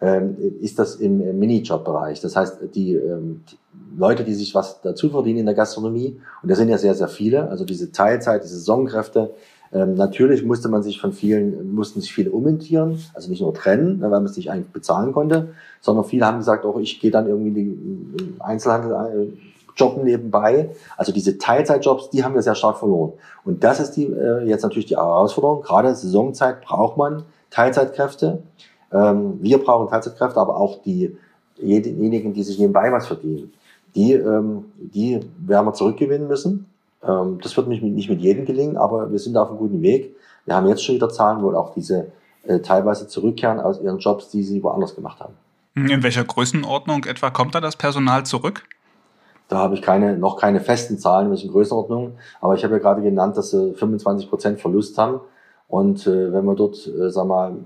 [0.00, 2.20] ähm, ist das im Minijob-Bereich.
[2.20, 3.56] Das heißt, die, ähm, die
[3.96, 7.06] Leute, die sich was dazu verdienen in der Gastronomie, und da sind ja sehr, sehr
[7.06, 9.34] viele, also diese Teilzeit, diese Saisonkräfte,
[9.72, 13.98] Ähm, natürlich musste man sich von vielen, mussten sich viele umentieren, also nicht nur trennen,
[13.98, 15.48] ne, weil man es nicht eigentlich bezahlen konnte,
[15.80, 19.32] sondern viele haben gesagt, auch ich gehe dann irgendwie in den Einzelhandel äh,
[19.76, 20.70] jobben nebenbei.
[20.96, 23.12] Also diese Teilzeitjobs, die haben wir sehr stark verloren.
[23.44, 25.62] Und das ist die äh, jetzt natürlich die Herausforderung.
[25.62, 28.42] Gerade Saisonzeit braucht man Teilzeitkräfte.
[28.92, 31.16] Ähm, wir brauchen Teilzeitkräfte, aber auch die,
[31.58, 33.52] diejenigen, die sich nebenbei was verdienen.
[33.94, 36.66] Die, ähm, die werden wir zurückgewinnen müssen.
[37.06, 39.82] Ähm, das wird nicht mit, nicht mit jedem gelingen, aber wir sind auf einem guten
[39.82, 40.16] Weg.
[40.44, 42.12] Wir haben jetzt schon wieder Zahlen, wo auch diese
[42.44, 45.34] äh, teilweise zurückkehren aus ihren Jobs, die sie woanders gemacht haben.
[45.74, 48.64] In welcher Größenordnung etwa kommt da das Personal zurück?
[49.48, 52.12] Da habe ich keine, noch keine festen Zahlen, in welchen Größenordnungen.
[52.40, 55.20] Aber ich habe ja gerade genannt, dass sie 25 Prozent Verlust haben.
[55.68, 57.56] Und äh, wenn wir dort, äh, sag mal,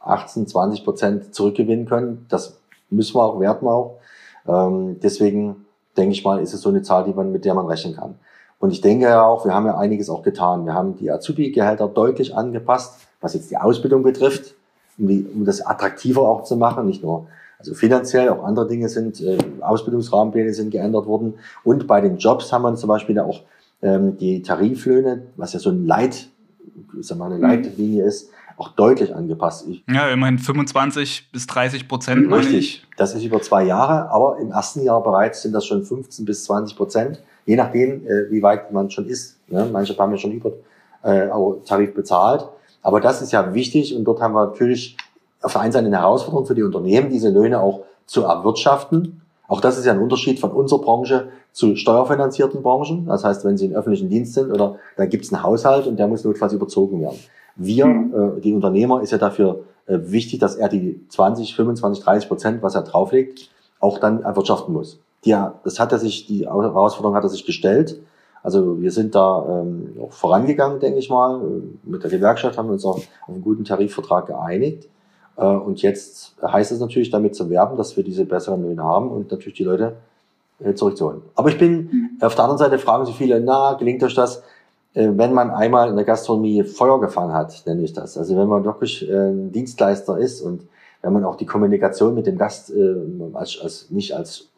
[0.00, 2.58] 18, 20 Prozent zurückgewinnen können, das
[2.90, 3.98] müssen wir auch, werten wir auch.
[4.46, 7.66] Ähm, deswegen denke ich mal, ist es so eine Zahl, die man, mit der man
[7.66, 8.16] rechnen kann.
[8.58, 10.64] Und ich denke ja auch, wir haben ja einiges auch getan.
[10.64, 14.54] Wir haben die Azubi-Gehälter deutlich angepasst, was jetzt die Ausbildung betrifft,
[14.98, 17.26] um, die, um das attraktiver auch zu machen, nicht nur
[17.58, 21.34] also finanziell, auch andere Dinge sind, äh, Ausbildungsrahmenpläne sind geändert worden.
[21.64, 23.42] Und bei den Jobs haben wir zum Beispiel auch
[23.82, 26.28] ähm, die Tariflöhne, was ja so ein Leit,
[27.00, 29.66] sag mal, eine Leitlinie ist, auch deutlich angepasst.
[29.68, 32.32] Ich, ja, immerhin 25 bis 30 Prozent.
[32.32, 36.24] Richtig, das ist über zwei Jahre, aber im ersten Jahr bereits sind das schon 15
[36.24, 39.38] bis 20 Prozent, je nachdem, äh, wie weit man schon ist.
[39.48, 39.66] Ne?
[39.72, 40.52] Manche haben ja schon über
[41.02, 41.28] äh,
[41.64, 42.46] Tarif bezahlt.
[42.82, 44.96] Aber das ist ja wichtig und dort haben wir natürlich
[45.42, 49.22] auf der einen Seite eine Herausforderung für die Unternehmen, diese Löhne auch zu erwirtschaften.
[49.48, 53.06] Auch das ist ja ein Unterschied von unserer Branche zu steuerfinanzierten Branchen.
[53.06, 55.98] Das heißt, wenn Sie im öffentlichen Dienst sind oder da gibt es einen Haushalt und
[55.98, 57.18] der muss notfalls überzogen werden.
[57.54, 58.38] Wir, mhm.
[58.38, 62.62] äh, die Unternehmer, ist ja dafür äh, wichtig, dass er die 20, 25, 30 Prozent,
[62.62, 64.98] was er drauflegt, auch dann erwirtschaften muss.
[65.26, 68.00] Die, das hat er sich, die Herausforderung hat er sich gestellt.
[68.42, 71.40] Also wir sind da ähm, auch vorangegangen, denke ich mal.
[71.82, 74.88] Mit der Gewerkschaft haben wir uns auch auf einen guten Tarifvertrag geeinigt.
[75.36, 79.10] Äh, und jetzt heißt es natürlich, damit zu werben, dass wir diese besseren Löhne haben
[79.10, 79.96] und natürlich die Leute
[80.60, 81.22] äh, zurückzuholen.
[81.34, 82.10] Aber ich bin, mhm.
[82.20, 84.44] auf der anderen Seite fragen sich viele, na, gelingt euch das,
[84.94, 88.16] äh, wenn man einmal in der Gastronomie Feuer gefangen hat, nenne ich das.
[88.16, 90.62] Also wenn man wirklich ein Dienstleister ist und
[91.02, 92.72] wenn man auch die Kommunikation mit dem Gast
[93.34, 94.48] als, als, nicht als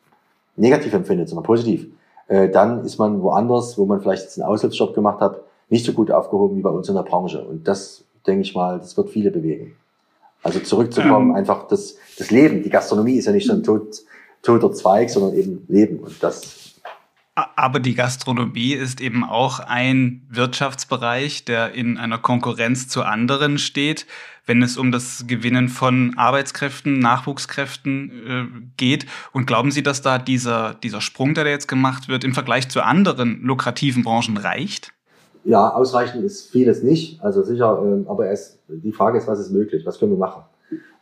[0.59, 1.87] negativ empfindet, sondern positiv,
[2.29, 5.41] dann ist man woanders, wo man vielleicht jetzt einen Aushilfsjob gemacht hat,
[5.71, 7.43] nicht so gut aufgehoben wie bei uns in der Branche.
[7.43, 9.77] Und das, denke ich mal, das wird viele bewegen.
[10.43, 11.37] Also zurückzukommen, ähm.
[11.37, 12.63] einfach das, das Leben.
[12.63, 14.03] Die Gastronomie ist ja nicht so ein tot,
[14.43, 15.99] toter Zweig, sondern eben Leben.
[15.99, 16.68] Und das
[17.57, 24.07] aber die Gastronomie ist eben auch ein Wirtschaftsbereich, der in einer Konkurrenz zu anderen steht,
[24.47, 29.07] wenn es um das Gewinnen von Arbeitskräften, Nachwuchskräften äh, geht.
[29.33, 32.69] Und glauben Sie, dass da dieser, dieser Sprung, der da jetzt gemacht wird, im Vergleich
[32.69, 34.93] zu anderen lukrativen Branchen reicht?
[35.45, 39.51] Ja, ausreichend ist vieles nicht, also sicher, äh, aber es, die Frage ist, was ist
[39.51, 40.43] möglich, was können wir machen?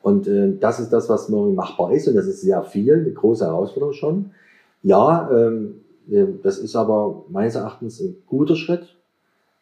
[0.02, 3.44] Und äh, das ist das, was machbar ist und das ist sehr viel, eine große
[3.44, 4.30] Herausforderung schon.
[4.82, 5.85] Ja, ähm, äh,
[6.42, 8.96] das ist aber meines Erachtens ein guter Schritt.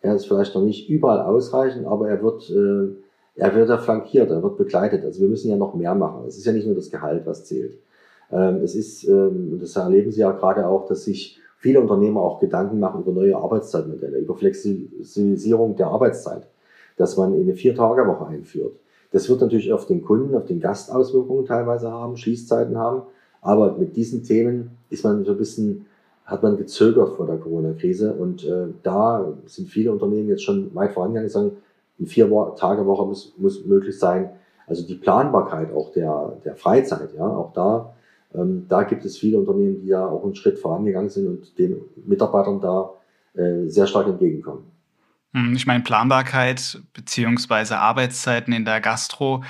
[0.00, 2.94] Er ist vielleicht noch nicht überall ausreichend, aber er wird, äh,
[3.36, 5.04] er wird ja flankiert, er wird begleitet.
[5.04, 6.26] Also wir müssen ja noch mehr machen.
[6.26, 7.78] Es ist ja nicht nur das Gehalt, was zählt.
[8.30, 12.40] Ähm, es ist, ähm, das erleben Sie ja gerade auch, dass sich viele Unternehmer auch
[12.40, 16.46] Gedanken machen über neue Arbeitszeitmodelle, über Flexibilisierung der Arbeitszeit,
[16.98, 18.76] dass man eine Vier-Tage-Woche einführt.
[19.12, 23.02] Das wird natürlich auf den Kunden, auf den Gast Auswirkungen teilweise haben, Schließzeiten haben.
[23.40, 25.86] Aber mit diesen Themen ist man so ein bisschen,
[26.24, 28.14] hat man gezögert vor der Corona-Krise.
[28.14, 31.52] Und äh, da sind viele Unternehmen jetzt schon weit vorangegangen, die sagen,
[31.98, 34.30] eine Vier-Tage-Woche muss, muss möglich sein.
[34.66, 37.94] Also die Planbarkeit auch der, der Freizeit, ja, auch da
[38.34, 41.76] ähm, da gibt es viele Unternehmen, die ja auch einen Schritt vorangegangen sind und den
[42.04, 42.90] Mitarbeitern da
[43.34, 44.64] äh, sehr stark entgegenkommen.
[45.32, 49.44] Hm, ich meine, Planbarkeit beziehungsweise Arbeitszeiten in der Gastro.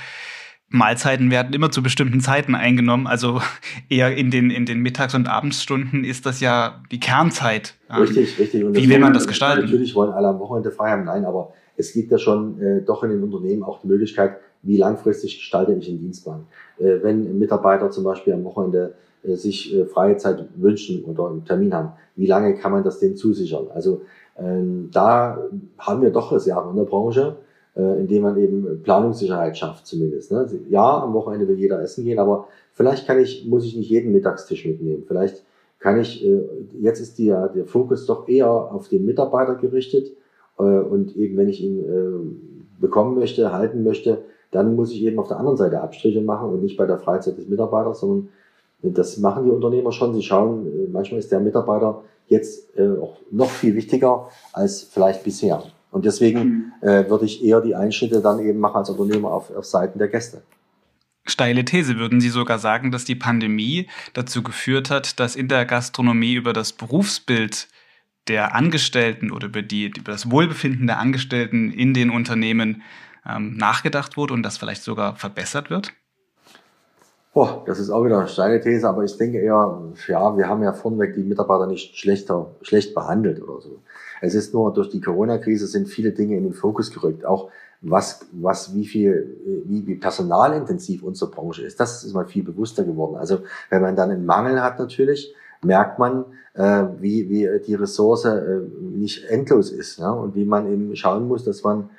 [0.69, 3.41] Mahlzeiten werden immer zu bestimmten Zeiten eingenommen, also
[3.89, 7.75] eher in den, in den Mittags- und Abendsstunden ist das ja die Kernzeit.
[7.91, 8.65] Richtig, richtig.
[8.65, 9.65] Und Wie will man das gestalten?
[9.65, 13.03] Natürlich wollen alle am Wochenende frei haben, nein, aber es gibt ja schon äh, doch
[13.03, 16.47] in den Unternehmen auch die Möglichkeit, wie langfristig gestalte ich den Dienstplan.
[16.79, 21.45] Äh, wenn Mitarbeiter zum Beispiel am Wochenende äh, sich äh, freie Zeit wünschen oder einen
[21.45, 23.67] Termin haben, wie lange kann man das denen zusichern?
[23.75, 24.03] Also
[24.39, 25.39] ähm, da
[25.79, 27.37] haben wir doch das Jahr in der Branche,
[27.77, 30.31] äh, indem man eben Planungssicherheit schafft zumindest.
[30.31, 30.39] Ne?
[30.39, 33.91] Also, ja, am Wochenende will jeder essen gehen, aber vielleicht kann ich, muss ich nicht
[33.91, 35.05] jeden Mittagstisch mitnehmen.
[35.07, 35.43] Vielleicht
[35.85, 36.41] kann ich, äh,
[36.81, 40.13] jetzt ist die, der Fokus doch eher auf den Mitarbeiter gerichtet
[40.59, 45.19] äh, und eben wenn ich ihn äh, bekommen möchte, halten möchte, dann muss ich eben
[45.19, 48.31] auf der anderen Seite Abstriche machen und nicht bei der Freizeit des Mitarbeiters, sondern
[48.83, 50.15] das machen die Unternehmer schon.
[50.15, 55.63] Sie schauen, manchmal ist der Mitarbeiter jetzt auch noch viel wichtiger als vielleicht bisher.
[55.95, 56.89] Und deswegen mhm.
[56.89, 60.09] äh, würde ich eher die Einschnitte dann eben machen als Unternehmer auf, auf Seiten der
[60.09, 60.43] Gäste.
[61.25, 65.65] Steile These, würden Sie sogar sagen, dass die Pandemie dazu geführt hat, dass in der
[65.65, 67.69] Gastronomie über das Berufsbild
[68.27, 72.83] der Angestellten oder über, die, über das Wohlbefinden der Angestellten in den Unternehmen
[73.25, 75.93] ähm, nachgedacht wurde und das vielleicht sogar verbessert wird?
[77.33, 80.63] Boah, das ist auch wieder eine steile These, aber ich denke eher, ja, wir haben
[80.65, 83.81] ja vorneweg die Mitarbeiter nicht schlechter, schlecht behandelt oder so.
[84.25, 87.25] Es ist nur durch die Corona-Krise sind viele Dinge in den Fokus gerückt.
[87.27, 87.51] Auch
[87.83, 91.79] was, was, wie viel, wie, wie personalintensiv unsere Branche ist.
[91.79, 93.17] Das ist mal viel bewusster geworden.
[93.17, 98.25] Also wenn man dann einen Mangel hat natürlich, merkt man, äh, wie, wie die Ressource
[98.25, 100.11] äh, nicht endlos ist ja?
[100.11, 101.91] und wie man eben schauen muss, dass man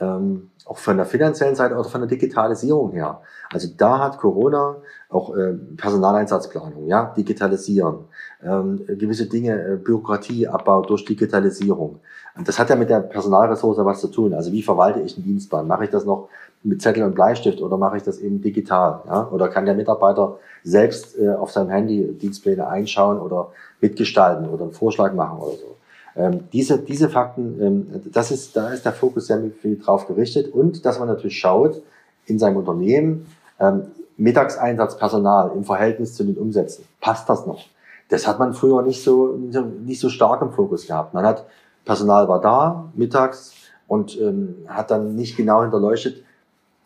[0.00, 3.20] ähm, auch von der finanziellen Seite oder von der Digitalisierung her.
[3.52, 4.76] Also da hat Corona
[5.08, 7.98] auch äh, Personaleinsatzplanung, ja, digitalisieren,
[8.42, 12.00] ähm, gewisse Dinge, äh, Bürokratieabbau durch Digitalisierung.
[12.36, 14.34] Und das hat ja mit der Personalressource was zu tun.
[14.34, 15.66] Also wie verwalte ich einen Dienstplan?
[15.66, 16.28] Mache ich das noch
[16.62, 19.02] mit Zettel und Bleistift oder mache ich das eben digital?
[19.06, 19.28] Ja?
[19.30, 24.72] Oder kann der Mitarbeiter selbst äh, auf seinem Handy Dienstpläne einschauen oder mitgestalten oder einen
[24.72, 25.75] Vorschlag machen oder so?
[26.16, 30.52] Ähm, diese, diese Fakten, ähm, das ist, da ist der Fokus sehr viel drauf gerichtet
[30.52, 31.82] und dass man natürlich schaut
[32.26, 33.26] in seinem Unternehmen,
[33.60, 36.84] ähm, Mittagseinsatzpersonal im Verhältnis zu den Umsätzen.
[37.00, 37.64] Passt das noch?
[38.08, 39.36] Das hat man früher nicht so,
[39.84, 41.12] nicht so stark im Fokus gehabt.
[41.12, 41.44] Man hat,
[41.84, 43.52] Personal war da, mittags,
[43.88, 46.24] und ähm, hat dann nicht genau hinterleuchtet,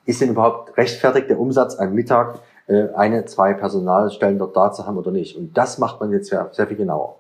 [0.05, 4.87] ist denn überhaupt rechtfertigt der Umsatz am Mittag, äh, eine, zwei Personalstellen dort da zu
[4.87, 5.37] haben oder nicht?
[5.37, 7.17] Und das macht man jetzt sehr, sehr viel genauer.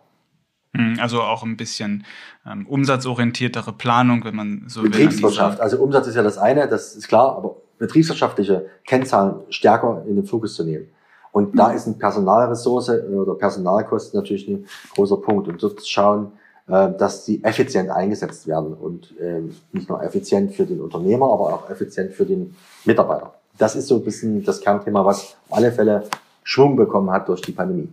[0.74, 2.04] Hm, also auch ein bisschen
[2.46, 4.90] ähm, umsatzorientiertere Planung, wenn man so will.
[4.90, 10.16] Betriebswirtschaft, also Umsatz ist ja das eine, das ist klar, aber betriebswirtschaftliche Kennzahlen stärker in
[10.16, 10.88] den Fokus zu nehmen.
[11.32, 15.48] Und da ist eine Personalressource äh, oder Personalkosten natürlich ein großer Punkt.
[15.48, 16.32] Und dort schauen,
[16.68, 21.54] äh, dass sie effizient eingesetzt werden und ähm, nicht nur effizient für den Unternehmer, aber
[21.54, 22.54] auch effizient für den
[22.84, 23.34] Mitarbeiter.
[23.58, 26.04] Das ist so ein bisschen das Kernthema, was auf alle Fälle
[26.42, 27.88] Schwung bekommen hat durch die Pandemie.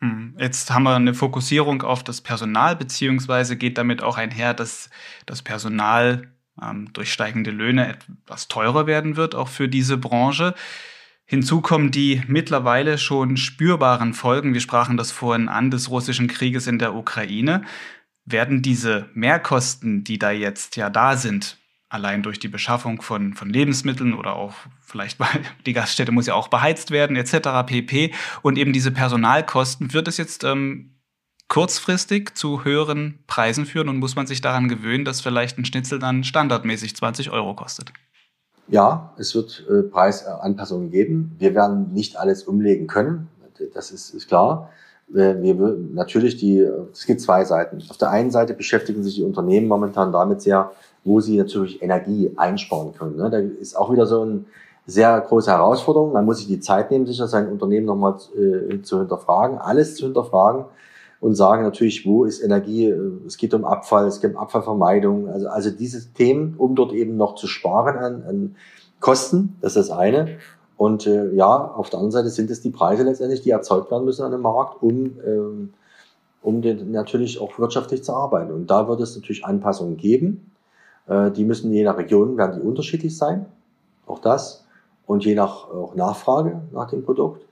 [0.00, 4.90] Hm, jetzt haben wir eine Fokussierung auf das Personal, beziehungsweise geht damit auch einher, dass
[5.26, 6.32] das Personal
[6.62, 10.54] ähm, durch steigende Löhne etwas teurer werden wird, auch für diese Branche.
[11.24, 16.66] Hinzu kommen die mittlerweile schon spürbaren Folgen, wir sprachen das vorhin an, des russischen Krieges
[16.66, 17.62] in der Ukraine.
[18.24, 21.58] Werden diese Mehrkosten, die da jetzt ja da sind,
[21.88, 26.34] allein durch die Beschaffung von, von Lebensmitteln oder auch vielleicht, weil die Gaststätte muss ja
[26.34, 27.66] auch beheizt werden, etc.
[27.66, 28.12] pp.
[28.42, 30.94] Und eben diese Personalkosten, wird es jetzt ähm,
[31.48, 35.98] kurzfristig zu höheren Preisen führen und muss man sich daran gewöhnen, dass vielleicht ein Schnitzel
[35.98, 37.92] dann standardmäßig 20 Euro kostet?
[38.68, 41.34] Ja, es wird äh, Preisanpassungen geben.
[41.38, 43.28] Wir werden nicht alles umlegen können,
[43.74, 44.70] das ist, ist klar.
[45.14, 46.60] Äh, wir, natürlich die,
[46.92, 47.82] es gibt zwei Seiten.
[47.88, 50.72] Auf der einen Seite beschäftigen sich die Unternehmen momentan damit sehr,
[51.04, 53.16] wo sie natürlich Energie einsparen können.
[53.16, 53.30] Ne?
[53.30, 54.44] Da ist auch wieder so eine
[54.86, 56.12] sehr große Herausforderung.
[56.12, 60.06] Man muss sich die Zeit nehmen, sicher sein Unternehmen nochmal äh, zu hinterfragen, alles zu
[60.06, 60.64] hinterfragen
[61.20, 65.48] und sagen natürlich, wo ist Energie, äh, es geht um Abfall, es um Abfallvermeidung, also,
[65.48, 68.56] also diese Themen, um dort eben noch zu sparen an, an
[69.00, 70.38] Kosten, das ist das eine.
[70.78, 74.04] Und äh, ja, auf der anderen Seite sind es die Preise letztendlich, die erzeugt werden
[74.04, 75.74] müssen an dem Markt, um, ähm,
[76.40, 78.52] um den, natürlich auch wirtschaftlich zu arbeiten.
[78.52, 80.52] Und da wird es natürlich Anpassungen geben.
[81.08, 83.46] Äh, die müssen je nach Region, werden die unterschiedlich sein,
[84.06, 84.66] auch das.
[85.04, 87.44] Und je nach auch Nachfrage nach dem Produkt.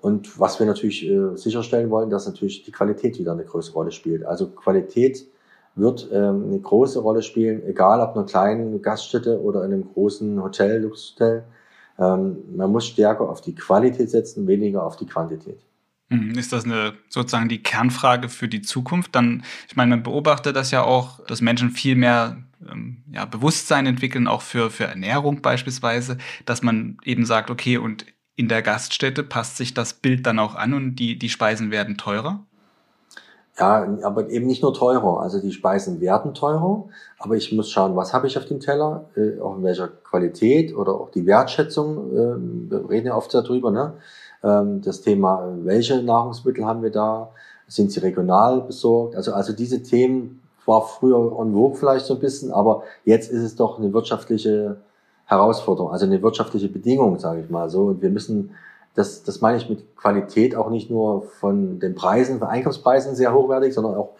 [0.00, 3.92] Und was wir natürlich äh, sicherstellen wollen, dass natürlich die Qualität wieder eine größere Rolle
[3.92, 4.26] spielt.
[4.26, 5.24] Also Qualität
[5.76, 10.42] wird ähm, eine große Rolle spielen, egal ob einer kleinen Gaststätte oder in einem großen
[10.42, 11.44] Hotel, Luxushotel.
[12.02, 15.60] Ähm, man muss stärker auf die Qualität setzen, weniger auf die Quantität.
[16.08, 16.32] Mhm.
[16.32, 19.14] Ist das eine sozusagen die Kernfrage für die Zukunft?
[19.14, 23.86] Dann, ich meine, man beobachtet das ja auch, dass Menschen viel mehr ähm, ja, Bewusstsein
[23.86, 29.22] entwickeln, auch für, für Ernährung beispielsweise, dass man eben sagt, okay, und in der Gaststätte
[29.22, 32.46] passt sich das Bild dann auch an und die, die Speisen werden teurer?
[33.58, 35.20] Ja, aber eben nicht nur teurer.
[35.20, 36.84] Also die Speisen werden teurer,
[37.18, 40.74] aber ich muss schauen, was habe ich auf dem Teller, äh, auch in welcher Qualität
[40.74, 42.12] oder auch die Wertschätzung.
[42.12, 43.94] Äh, wir reden ja oft darüber, ne?
[44.42, 47.30] Ähm, das Thema, welche Nahrungsmittel haben wir da?
[47.68, 49.16] Sind sie regional besorgt?
[49.16, 53.42] Also, also diese Themen war früher en vogue vielleicht so ein bisschen, aber jetzt ist
[53.42, 54.76] es doch eine wirtschaftliche
[55.26, 57.86] Herausforderung, also eine wirtschaftliche Bedingung, sage ich mal so.
[57.86, 58.50] Und wir müssen,
[58.94, 63.32] das, das meine ich mit Qualität auch nicht nur von den Preisen, von Einkaufspreisen sehr
[63.32, 64.10] hochwertig, sondern auch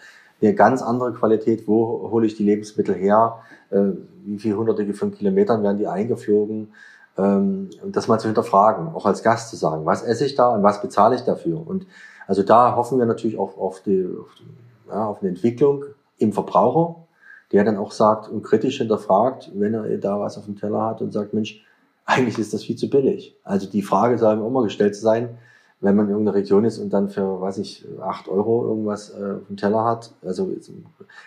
[0.40, 1.68] eine ganz andere Qualität.
[1.68, 3.38] Wo hole ich die Lebensmittel her?
[3.70, 3.90] Äh,
[4.24, 6.72] wie viele hunderte von Kilometern werden die eingeflogen?
[7.18, 10.62] Ähm, das mal zu hinterfragen, auch als Gast zu sagen, was esse ich da und
[10.62, 11.66] was bezahle ich dafür?
[11.66, 11.86] Und
[12.26, 14.46] also da hoffen wir natürlich auch auf die, auf, die,
[14.88, 15.84] ja, auf eine Entwicklung
[16.16, 17.04] im Verbraucher,
[17.52, 21.02] der dann auch sagt und kritisch hinterfragt, wenn er da was auf dem Teller hat
[21.02, 21.62] und sagt, Mensch,
[22.04, 23.36] eigentlich ist das viel zu billig.
[23.44, 25.38] Also die Frage soll immer gestellt sein,
[25.80, 29.34] wenn man in irgendeiner Region ist und dann für, weiß ich, acht Euro irgendwas äh,
[29.40, 30.50] auf dem Teller hat, also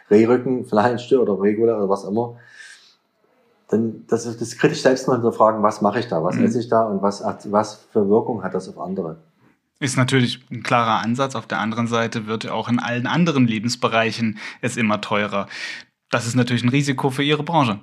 [0.09, 2.37] Rehrücken, Fleisch oder Regula oder was immer,
[3.67, 6.45] dann das ist das kritisch selbst mal hinterfragen, was mache ich da, was mhm.
[6.45, 9.17] esse ich da und was, was für Wirkung hat das auf andere.
[9.79, 11.35] Ist natürlich ein klarer Ansatz.
[11.35, 15.47] Auf der anderen Seite wird auch in allen anderen Lebensbereichen es immer teurer.
[16.09, 17.79] Das ist natürlich ein Risiko für Ihre Branche.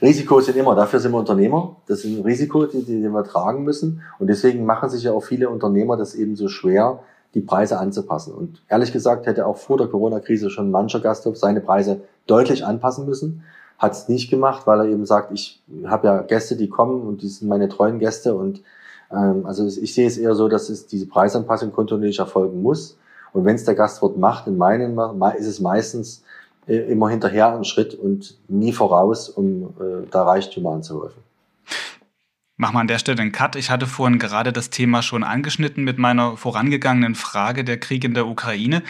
[0.00, 1.76] Risiko sind immer, dafür sind wir Unternehmer.
[1.86, 4.02] Das ist ein Risiko, die, die wir tragen müssen.
[4.18, 7.00] Und deswegen machen sich ja auch viele Unternehmer das eben so schwer,
[7.34, 8.32] die Preise anzupassen.
[8.32, 13.06] Und ehrlich gesagt hätte auch vor der Corona-Krise schon mancher Gasthof seine Preise deutlich anpassen
[13.06, 13.42] müssen.
[13.78, 17.22] Hat es nicht gemacht, weil er eben sagt, ich habe ja Gäste, die kommen und
[17.22, 18.34] die sind meine treuen Gäste.
[18.34, 18.62] Und
[19.12, 22.96] ähm, also ich sehe es eher so, dass es diese Preisanpassung kontinuierlich erfolgen muss.
[23.32, 24.98] Und wenn es der Gastwirt macht, in meinen
[25.38, 26.22] ist es meistens
[26.76, 31.22] immer hinterher einen Schritt und nie voraus, um äh, da Reichtümer anzuhäufen.
[32.56, 33.54] Machen wir an der Stelle einen Cut.
[33.56, 38.14] Ich hatte vorhin gerade das Thema schon angeschnitten mit meiner vorangegangenen Frage der Krieg in
[38.14, 38.82] der Ukraine.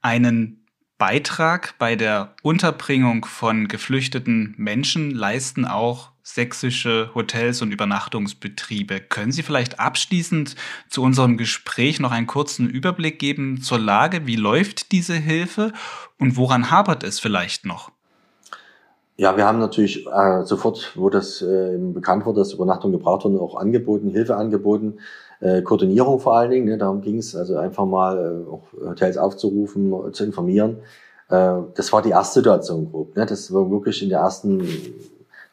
[0.00, 0.64] Einen
[0.98, 9.00] Beitrag bei der Unterbringung von geflüchteten Menschen leisten auch sächsische Hotels und Übernachtungsbetriebe.
[9.00, 10.56] Können Sie vielleicht abschließend
[10.90, 14.26] zu unserem Gespräch noch einen kurzen Überblick geben zur Lage?
[14.26, 15.72] Wie läuft diese Hilfe
[16.18, 17.90] und woran hapert es vielleicht noch?
[19.16, 23.40] Ja, wir haben natürlich äh, sofort, wo das äh, bekannt wurde, dass Übernachtung gebraucht wurde,
[23.40, 24.98] auch angeboten, Hilfe angeboten,
[25.40, 26.66] äh, Koordinierung vor allen Dingen.
[26.66, 30.76] Ne, darum ging es, also einfach mal äh, auch Hotels aufzurufen, zu informieren.
[31.30, 33.16] Äh, das war die erste Situation grob.
[33.16, 33.26] Ne?
[33.26, 34.60] Das war wirklich in der ersten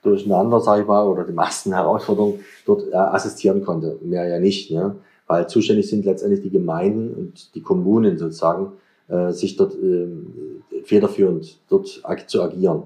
[0.05, 3.97] durcheinander, sage ich mal, oder die meisten Herausforderungen dort äh, assistieren konnte.
[4.01, 4.95] Mehr ja nicht, ne?
[5.27, 8.73] weil zuständig sind letztendlich die Gemeinden und die Kommunen sozusagen,
[9.07, 10.07] äh, sich dort äh,
[10.83, 12.83] federführend dort ag zu agieren.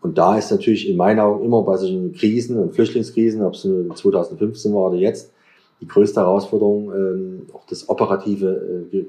[0.00, 3.62] Und da ist natürlich in meinen Augen immer bei solchen Krisen und Flüchtlingskrisen, ob es
[3.62, 5.32] 2015 war oder jetzt,
[5.80, 9.06] die größte Herausforderung, äh, auch das operative äh,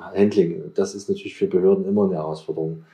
[0.00, 0.72] Handling.
[0.74, 2.84] Das ist natürlich für Behörden immer eine Herausforderung.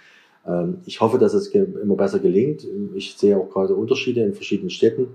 [0.46, 2.66] Ähm, ich hoffe, dass es immer besser gelingt.
[2.94, 5.08] Ich sehe auch gerade Unterschiede in verschiedenen Städten.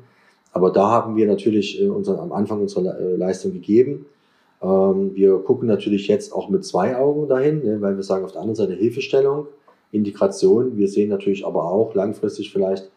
[0.51, 4.05] Aber da haben wir natürlich äh, unseren, am Anfang unsere äh, Leistung gegeben.
[4.61, 8.31] Ähm, wir gucken natürlich jetzt auch mit zwei Augen dahin, ne, weil wir sagen auf
[8.31, 9.47] der anderen Seite Hilfestellung,
[9.91, 10.77] Integration.
[10.77, 12.89] Wir sehen natürlich aber auch langfristig vielleicht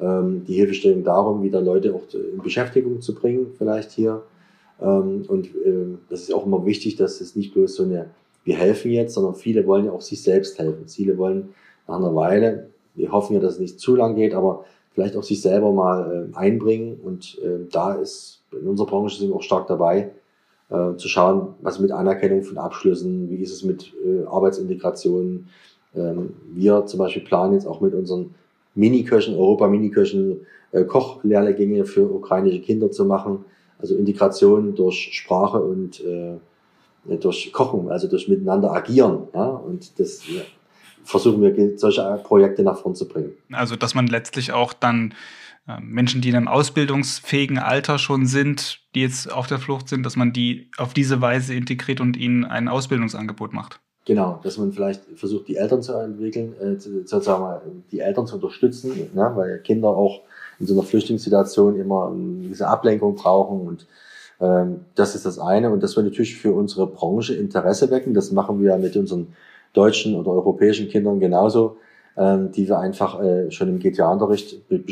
[0.00, 4.22] ähm, die Hilfestellung darum, wieder Leute auch in Beschäftigung zu bringen, vielleicht hier.
[4.78, 5.48] Und
[6.10, 8.10] das ist auch immer wichtig, dass es nicht bloß so eine,
[8.44, 10.86] wir helfen jetzt, sondern viele wollen ja auch sich selbst helfen.
[10.86, 11.54] Viele wollen
[11.86, 15.22] nach einer Weile, wir hoffen ja, dass es nicht zu lang geht, aber vielleicht auch
[15.22, 16.98] sich selber mal äh, einbringen.
[17.04, 20.10] Und äh, da ist in unserer Branche sind wir auch stark dabei,
[20.70, 25.48] äh, zu schauen, was mit Anerkennung von Abschlüssen, wie ist es mit äh, Arbeitsintegration.
[25.94, 28.34] Ähm, wir zum Beispiel planen jetzt auch mit unseren
[28.74, 30.40] Miniköchen, Europa-Miniköchen,
[30.72, 33.44] äh, Kochlehrgänge für ukrainische Kinder zu machen.
[33.78, 36.38] Also Integration durch Sprache und äh,
[37.18, 39.28] durch Kochen, also durch miteinander agieren.
[39.34, 39.48] Ja?
[39.48, 40.22] Und das
[41.06, 43.32] versuchen wir, solche Projekte nach vorn zu bringen.
[43.52, 45.14] Also, dass man letztlich auch dann
[45.68, 50.04] äh, Menschen, die in einem ausbildungsfähigen Alter schon sind, die jetzt auf der Flucht sind,
[50.04, 53.80] dass man die auf diese Weise integriert und ihnen ein Ausbildungsangebot macht.
[54.04, 59.10] Genau, dass man vielleicht versucht, die Eltern zu entwickeln, äh, sozusagen die Eltern zu unterstützen,
[59.14, 60.22] ne, weil Kinder auch
[60.58, 63.86] in so einer Flüchtlingssituation immer diese Ablenkung brauchen und
[64.40, 68.14] ähm, das ist das eine und das wir natürlich für unsere Branche Interesse wecken.
[68.14, 69.34] Das machen wir mit unseren
[69.76, 71.76] deutschen oder europäischen Kindern genauso,
[72.16, 74.82] ähm, die wir einfach äh, schon im GTA-Unterricht be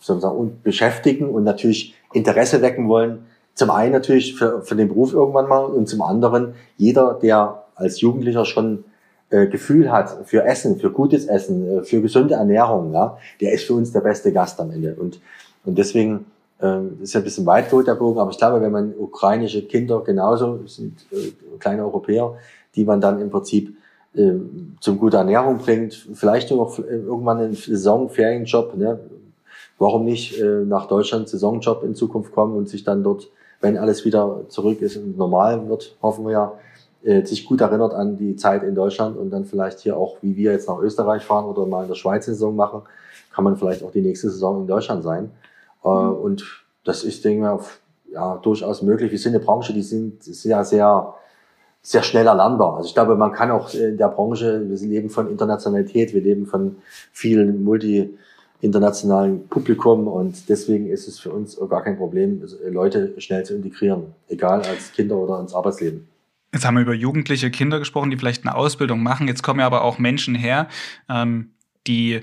[0.00, 3.20] sozusagen beschäftigen und natürlich Interesse wecken wollen.
[3.54, 8.02] Zum einen natürlich für, für den Beruf irgendwann mal und zum anderen jeder, der als
[8.02, 8.84] Jugendlicher schon
[9.30, 13.64] äh, Gefühl hat für Essen, für gutes Essen, äh, für gesunde Ernährung, ja, der ist
[13.64, 14.94] für uns der beste Gast am Ende.
[14.94, 15.20] Und,
[15.64, 16.26] und deswegen
[16.60, 20.02] ähm, ist ja ein bisschen weit der Bogen, aber ich glaube, wenn man ukrainische Kinder
[20.02, 22.34] genauso sind äh, kleine Europäer,
[22.74, 23.74] die man dann im Prinzip
[24.14, 24.32] äh,
[24.80, 29.00] zum gute Ernährung bringt, vielleicht noch irgendwann einen Saisonferienjob, ne?
[29.78, 33.28] Warum nicht äh, nach Deutschland Saisonjob in Zukunft kommen und sich dann dort,
[33.60, 36.52] wenn alles wieder zurück ist und normal wird, hoffen wir ja,
[37.02, 40.36] äh, sich gut erinnert an die Zeit in Deutschland und dann vielleicht hier auch, wie
[40.36, 42.82] wir jetzt nach Österreich fahren oder mal in der Schweiz Saison machen,
[43.32, 45.30] kann man vielleicht auch die nächste Saison in Deutschland sein.
[45.84, 46.12] Äh, mhm.
[46.16, 49.10] Und das ist, denke ich, ja, durchaus möglich.
[49.10, 51.14] Wir sind eine Branche, die sind sehr, sehr
[51.84, 52.78] sehr schnell erlernbar.
[52.78, 56.46] Also ich glaube, man kann auch in der Branche, wir leben von Internationalität, wir leben
[56.46, 56.76] von
[57.12, 58.18] vielen multi
[58.62, 64.14] internationalen Publikum und deswegen ist es für uns gar kein Problem, Leute schnell zu integrieren,
[64.28, 66.08] egal als Kinder oder ins Arbeitsleben.
[66.54, 69.28] Jetzt haben wir über jugendliche Kinder gesprochen, die vielleicht eine Ausbildung machen.
[69.28, 70.68] Jetzt kommen ja aber auch Menschen her,
[71.10, 71.50] ähm,
[71.86, 72.22] die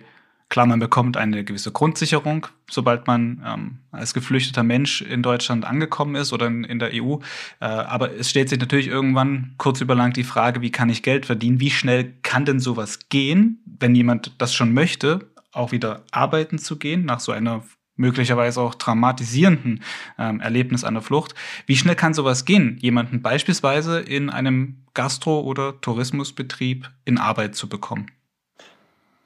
[0.51, 6.15] Klar, man bekommt eine gewisse Grundsicherung, sobald man ähm, als geflüchteter Mensch in Deutschland angekommen
[6.15, 7.19] ist oder in, in der EU.
[7.61, 11.25] Äh, aber es stellt sich natürlich irgendwann kurz überlang die Frage, wie kann ich Geld
[11.25, 11.61] verdienen?
[11.61, 16.77] Wie schnell kann denn sowas gehen, wenn jemand das schon möchte, auch wieder arbeiten zu
[16.77, 17.63] gehen nach so einer
[17.95, 19.81] möglicherweise auch traumatisierenden
[20.19, 21.33] ähm, Erlebnis einer Flucht.
[21.65, 27.69] Wie schnell kann sowas gehen, jemanden beispielsweise in einem Gastro- oder Tourismusbetrieb in Arbeit zu
[27.69, 28.07] bekommen?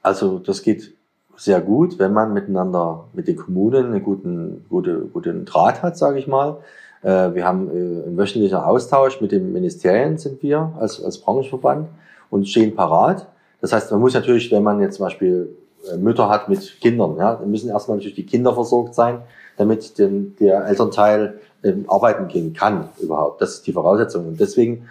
[0.02, 0.95] Also das geht
[1.36, 6.18] sehr gut, wenn man miteinander mit den Kommunen einen guten, gute, guten Draht hat, sage
[6.18, 6.58] ich mal.
[7.02, 11.88] Äh, wir haben äh, einen wöchentlichen Austausch mit den Ministerien, sind wir als, als Branchenverband
[12.30, 13.26] und stehen parat.
[13.60, 15.56] Das heißt, man muss natürlich, wenn man jetzt zum Beispiel
[15.92, 19.20] äh, Mütter hat mit Kindern, ja, dann müssen erstmal natürlich die Kinder versorgt sein,
[19.56, 23.40] damit den, der Elternteil ähm, arbeiten gehen kann überhaupt.
[23.40, 24.26] Das ist die Voraussetzung.
[24.26, 24.88] Und deswegen,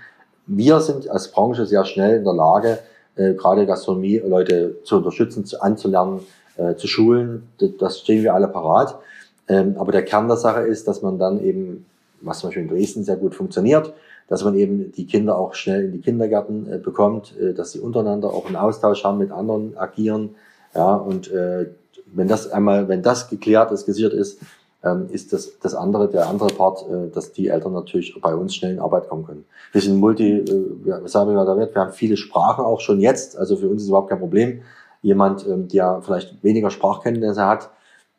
[0.47, 2.79] wir sind als Branche sehr schnell in der Lage,
[3.15, 6.21] äh, gerade Gastronomie Leute zu unterstützen, zu, anzulernen,
[6.57, 7.43] äh, zu schulen.
[7.79, 8.99] Das stehen wir alle parat.
[9.47, 11.85] Ähm, aber der Kern der Sache ist, dass man dann eben,
[12.21, 13.93] was zum Beispiel in Dresden sehr gut funktioniert,
[14.27, 17.79] dass man eben die Kinder auch schnell in die Kindergärten äh, bekommt, äh, dass sie
[17.79, 20.35] untereinander auch einen Austausch haben, mit anderen agieren.
[20.73, 21.67] Ja, und äh,
[22.13, 24.39] wenn das einmal, wenn das geklärt ist, gesichert ist,
[24.85, 28.55] ähm, ist das, das andere, der andere Part, äh, dass die Eltern natürlich bei uns
[28.55, 29.45] schnell in Arbeit kommen können.
[29.71, 33.37] Wir sind Multi, äh, was haben wir da wir haben viele Sprachen auch schon jetzt,
[33.37, 34.61] also für uns ist überhaupt kein Problem.
[35.01, 37.71] Jemand, ähm, der vielleicht weniger Sprachkenntnisse hat,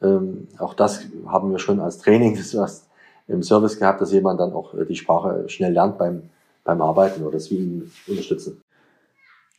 [0.03, 2.89] ähm, auch das haben wir schon als Training das was
[3.29, 6.31] im Service gehabt, dass jemand dann auch äh, die Sprache schnell lernt beim,
[6.65, 8.61] beim Arbeiten oder dass wir ihn unterstützen.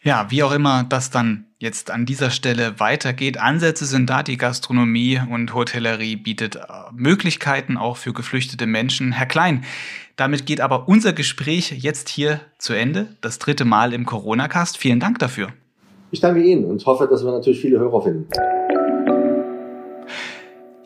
[0.02, 3.40] Ja, wie auch immer das dann jetzt an dieser Stelle weitergeht.
[3.40, 6.62] Ansätze sind da, die Gastronomie und Hotellerie bietet äh,
[6.94, 9.12] Möglichkeiten auch für geflüchtete Menschen.
[9.12, 9.64] Herr Klein,
[10.16, 13.08] damit geht aber unser Gespräch jetzt hier zu Ende.
[13.22, 14.78] Das dritte Mal im Corona-Cast.
[14.78, 15.50] Vielen Dank dafür.
[16.12, 18.28] Ich danke Ihnen und hoffe, dass wir natürlich viele Hörer finden.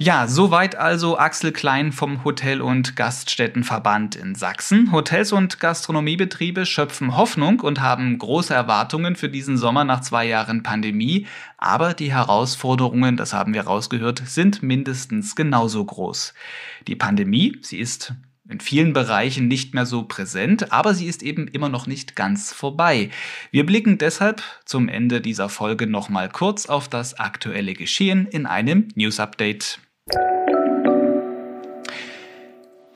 [0.03, 4.91] Ja, soweit also Axel Klein vom Hotel- und Gaststättenverband in Sachsen.
[4.91, 10.63] Hotels und Gastronomiebetriebe schöpfen Hoffnung und haben große Erwartungen für diesen Sommer nach zwei Jahren
[10.63, 11.27] Pandemie.
[11.59, 16.33] Aber die Herausforderungen, das haben wir rausgehört, sind mindestens genauso groß.
[16.87, 18.15] Die Pandemie, sie ist
[18.49, 22.51] in vielen Bereichen nicht mehr so präsent, aber sie ist eben immer noch nicht ganz
[22.51, 23.11] vorbei.
[23.51, 28.87] Wir blicken deshalb zum Ende dieser Folge nochmal kurz auf das aktuelle Geschehen in einem
[28.95, 29.79] News Update.
[30.07, 30.40] you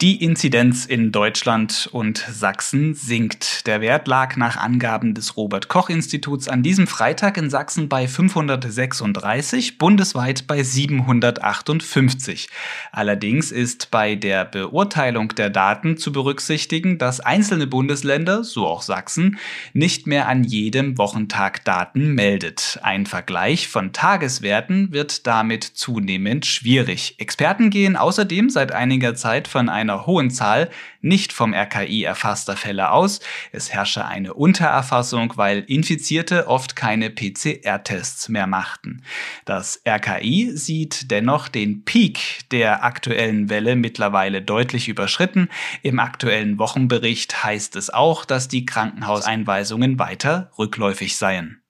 [0.01, 3.65] Die Inzidenz in Deutschland und Sachsen sinkt.
[3.65, 8.05] Der Wert lag nach Angaben des Robert Koch Instituts an diesem Freitag in Sachsen bei
[8.05, 12.49] 536, bundesweit bei 758.
[12.91, 19.39] Allerdings ist bei der Beurteilung der Daten zu berücksichtigen, dass einzelne Bundesländer, so auch Sachsen,
[19.71, 22.79] nicht mehr an jedem Wochentag Daten meldet.
[22.83, 27.15] Ein Vergleich von Tageswerten wird damit zunehmend schwierig.
[27.17, 30.69] Experten gehen außerdem seit einiger Zeit von einem einer hohen Zahl
[31.01, 33.19] nicht vom RKI erfasster Fälle aus.
[33.51, 39.03] Es herrsche eine Untererfassung, weil Infizierte oft keine PCR-Tests mehr machten.
[39.45, 45.49] Das RKI sieht dennoch den Peak der aktuellen Welle mittlerweile deutlich überschritten.
[45.83, 51.61] Im aktuellen Wochenbericht heißt es auch, dass die Krankenhauseinweisungen weiter rückläufig seien.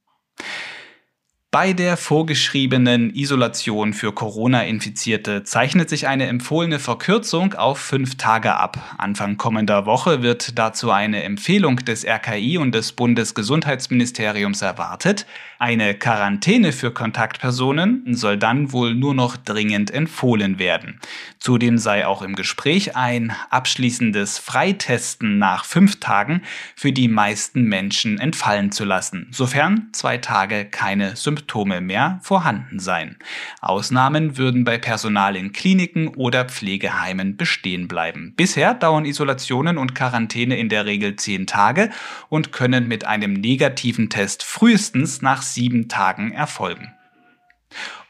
[1.56, 8.78] Bei der vorgeschriebenen Isolation für Corona-Infizierte zeichnet sich eine empfohlene Verkürzung auf fünf Tage ab.
[8.98, 15.26] Anfang kommender Woche wird dazu eine Empfehlung des RKI und des Bundesgesundheitsministeriums erwartet.
[15.58, 21.00] Eine Quarantäne für Kontaktpersonen soll dann wohl nur noch dringend empfohlen werden.
[21.40, 26.42] Zudem sei auch im Gespräch ein abschließendes Freitesten nach fünf Tagen
[26.76, 31.45] für die meisten Menschen entfallen zu lassen, sofern zwei Tage keine Symptome
[31.82, 33.18] mehr vorhanden seien.
[33.62, 38.34] Ausnahmen würden bei Personal in Kliniken oder Pflegeheimen bestehen bleiben.
[38.36, 41.90] Bisher dauern Isolationen und Quarantäne in der Regel zehn Tage
[42.30, 46.94] und können mit einem negativen Test frühestens nach sieben Tagen erfolgen.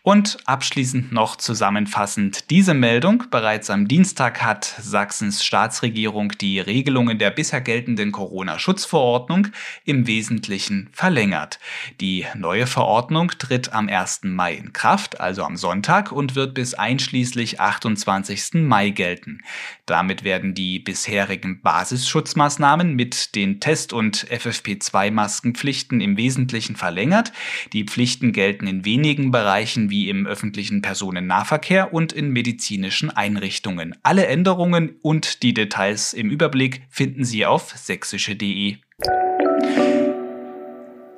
[0.06, 3.24] Und abschließend noch zusammenfassend diese Meldung.
[3.32, 9.48] Bereits am Dienstag hat Sachsens Staatsregierung die Regelungen der bisher geltenden Corona-Schutzverordnung
[9.84, 11.60] im Wesentlichen verlängert.
[12.02, 14.26] Die neue Verordnung tritt am 1.
[14.26, 18.62] Mai in Kraft, also am Sonntag, und wird bis einschließlich 28.
[18.62, 19.42] Mai gelten.
[19.88, 27.32] Damit werden die bisherigen Basisschutzmaßnahmen mit den Test- und FFP2-Maskenpflichten im Wesentlichen verlängert.
[27.74, 33.96] Die Pflichten gelten in wenigen Bereichen wie im öffentlichen Personennahverkehr und in medizinischen Einrichtungen.
[34.04, 38.78] Alle Änderungen und die Details im Überblick finden Sie auf sächsische.de.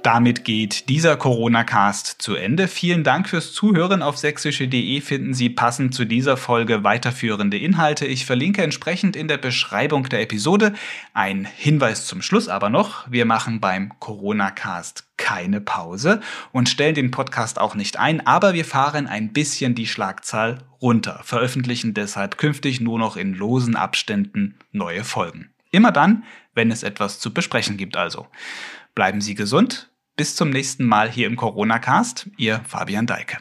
[0.07, 2.69] Damit geht dieser Corona-Cast zu Ende.
[2.69, 4.01] Vielen Dank fürs Zuhören.
[4.01, 8.05] Auf sächsische.de finden Sie passend zu dieser Folge weiterführende Inhalte.
[8.05, 10.71] Ich verlinke entsprechend in der Beschreibung der Episode.
[11.13, 13.11] Ein Hinweis zum Schluss aber noch.
[13.11, 16.21] Wir machen beim Corona-Cast keine Pause
[16.53, 21.19] und stellen den Podcast auch nicht ein, aber wir fahren ein bisschen die Schlagzahl runter,
[21.25, 25.49] veröffentlichen deshalb künftig nur noch in losen Abständen neue Folgen.
[25.71, 28.27] Immer dann, wenn es etwas zu besprechen gibt also.
[28.95, 32.31] Bleiben Sie gesund bis zum nächsten Mal hier im Corona-Cast.
[32.37, 33.37] Ihr Fabian Deike.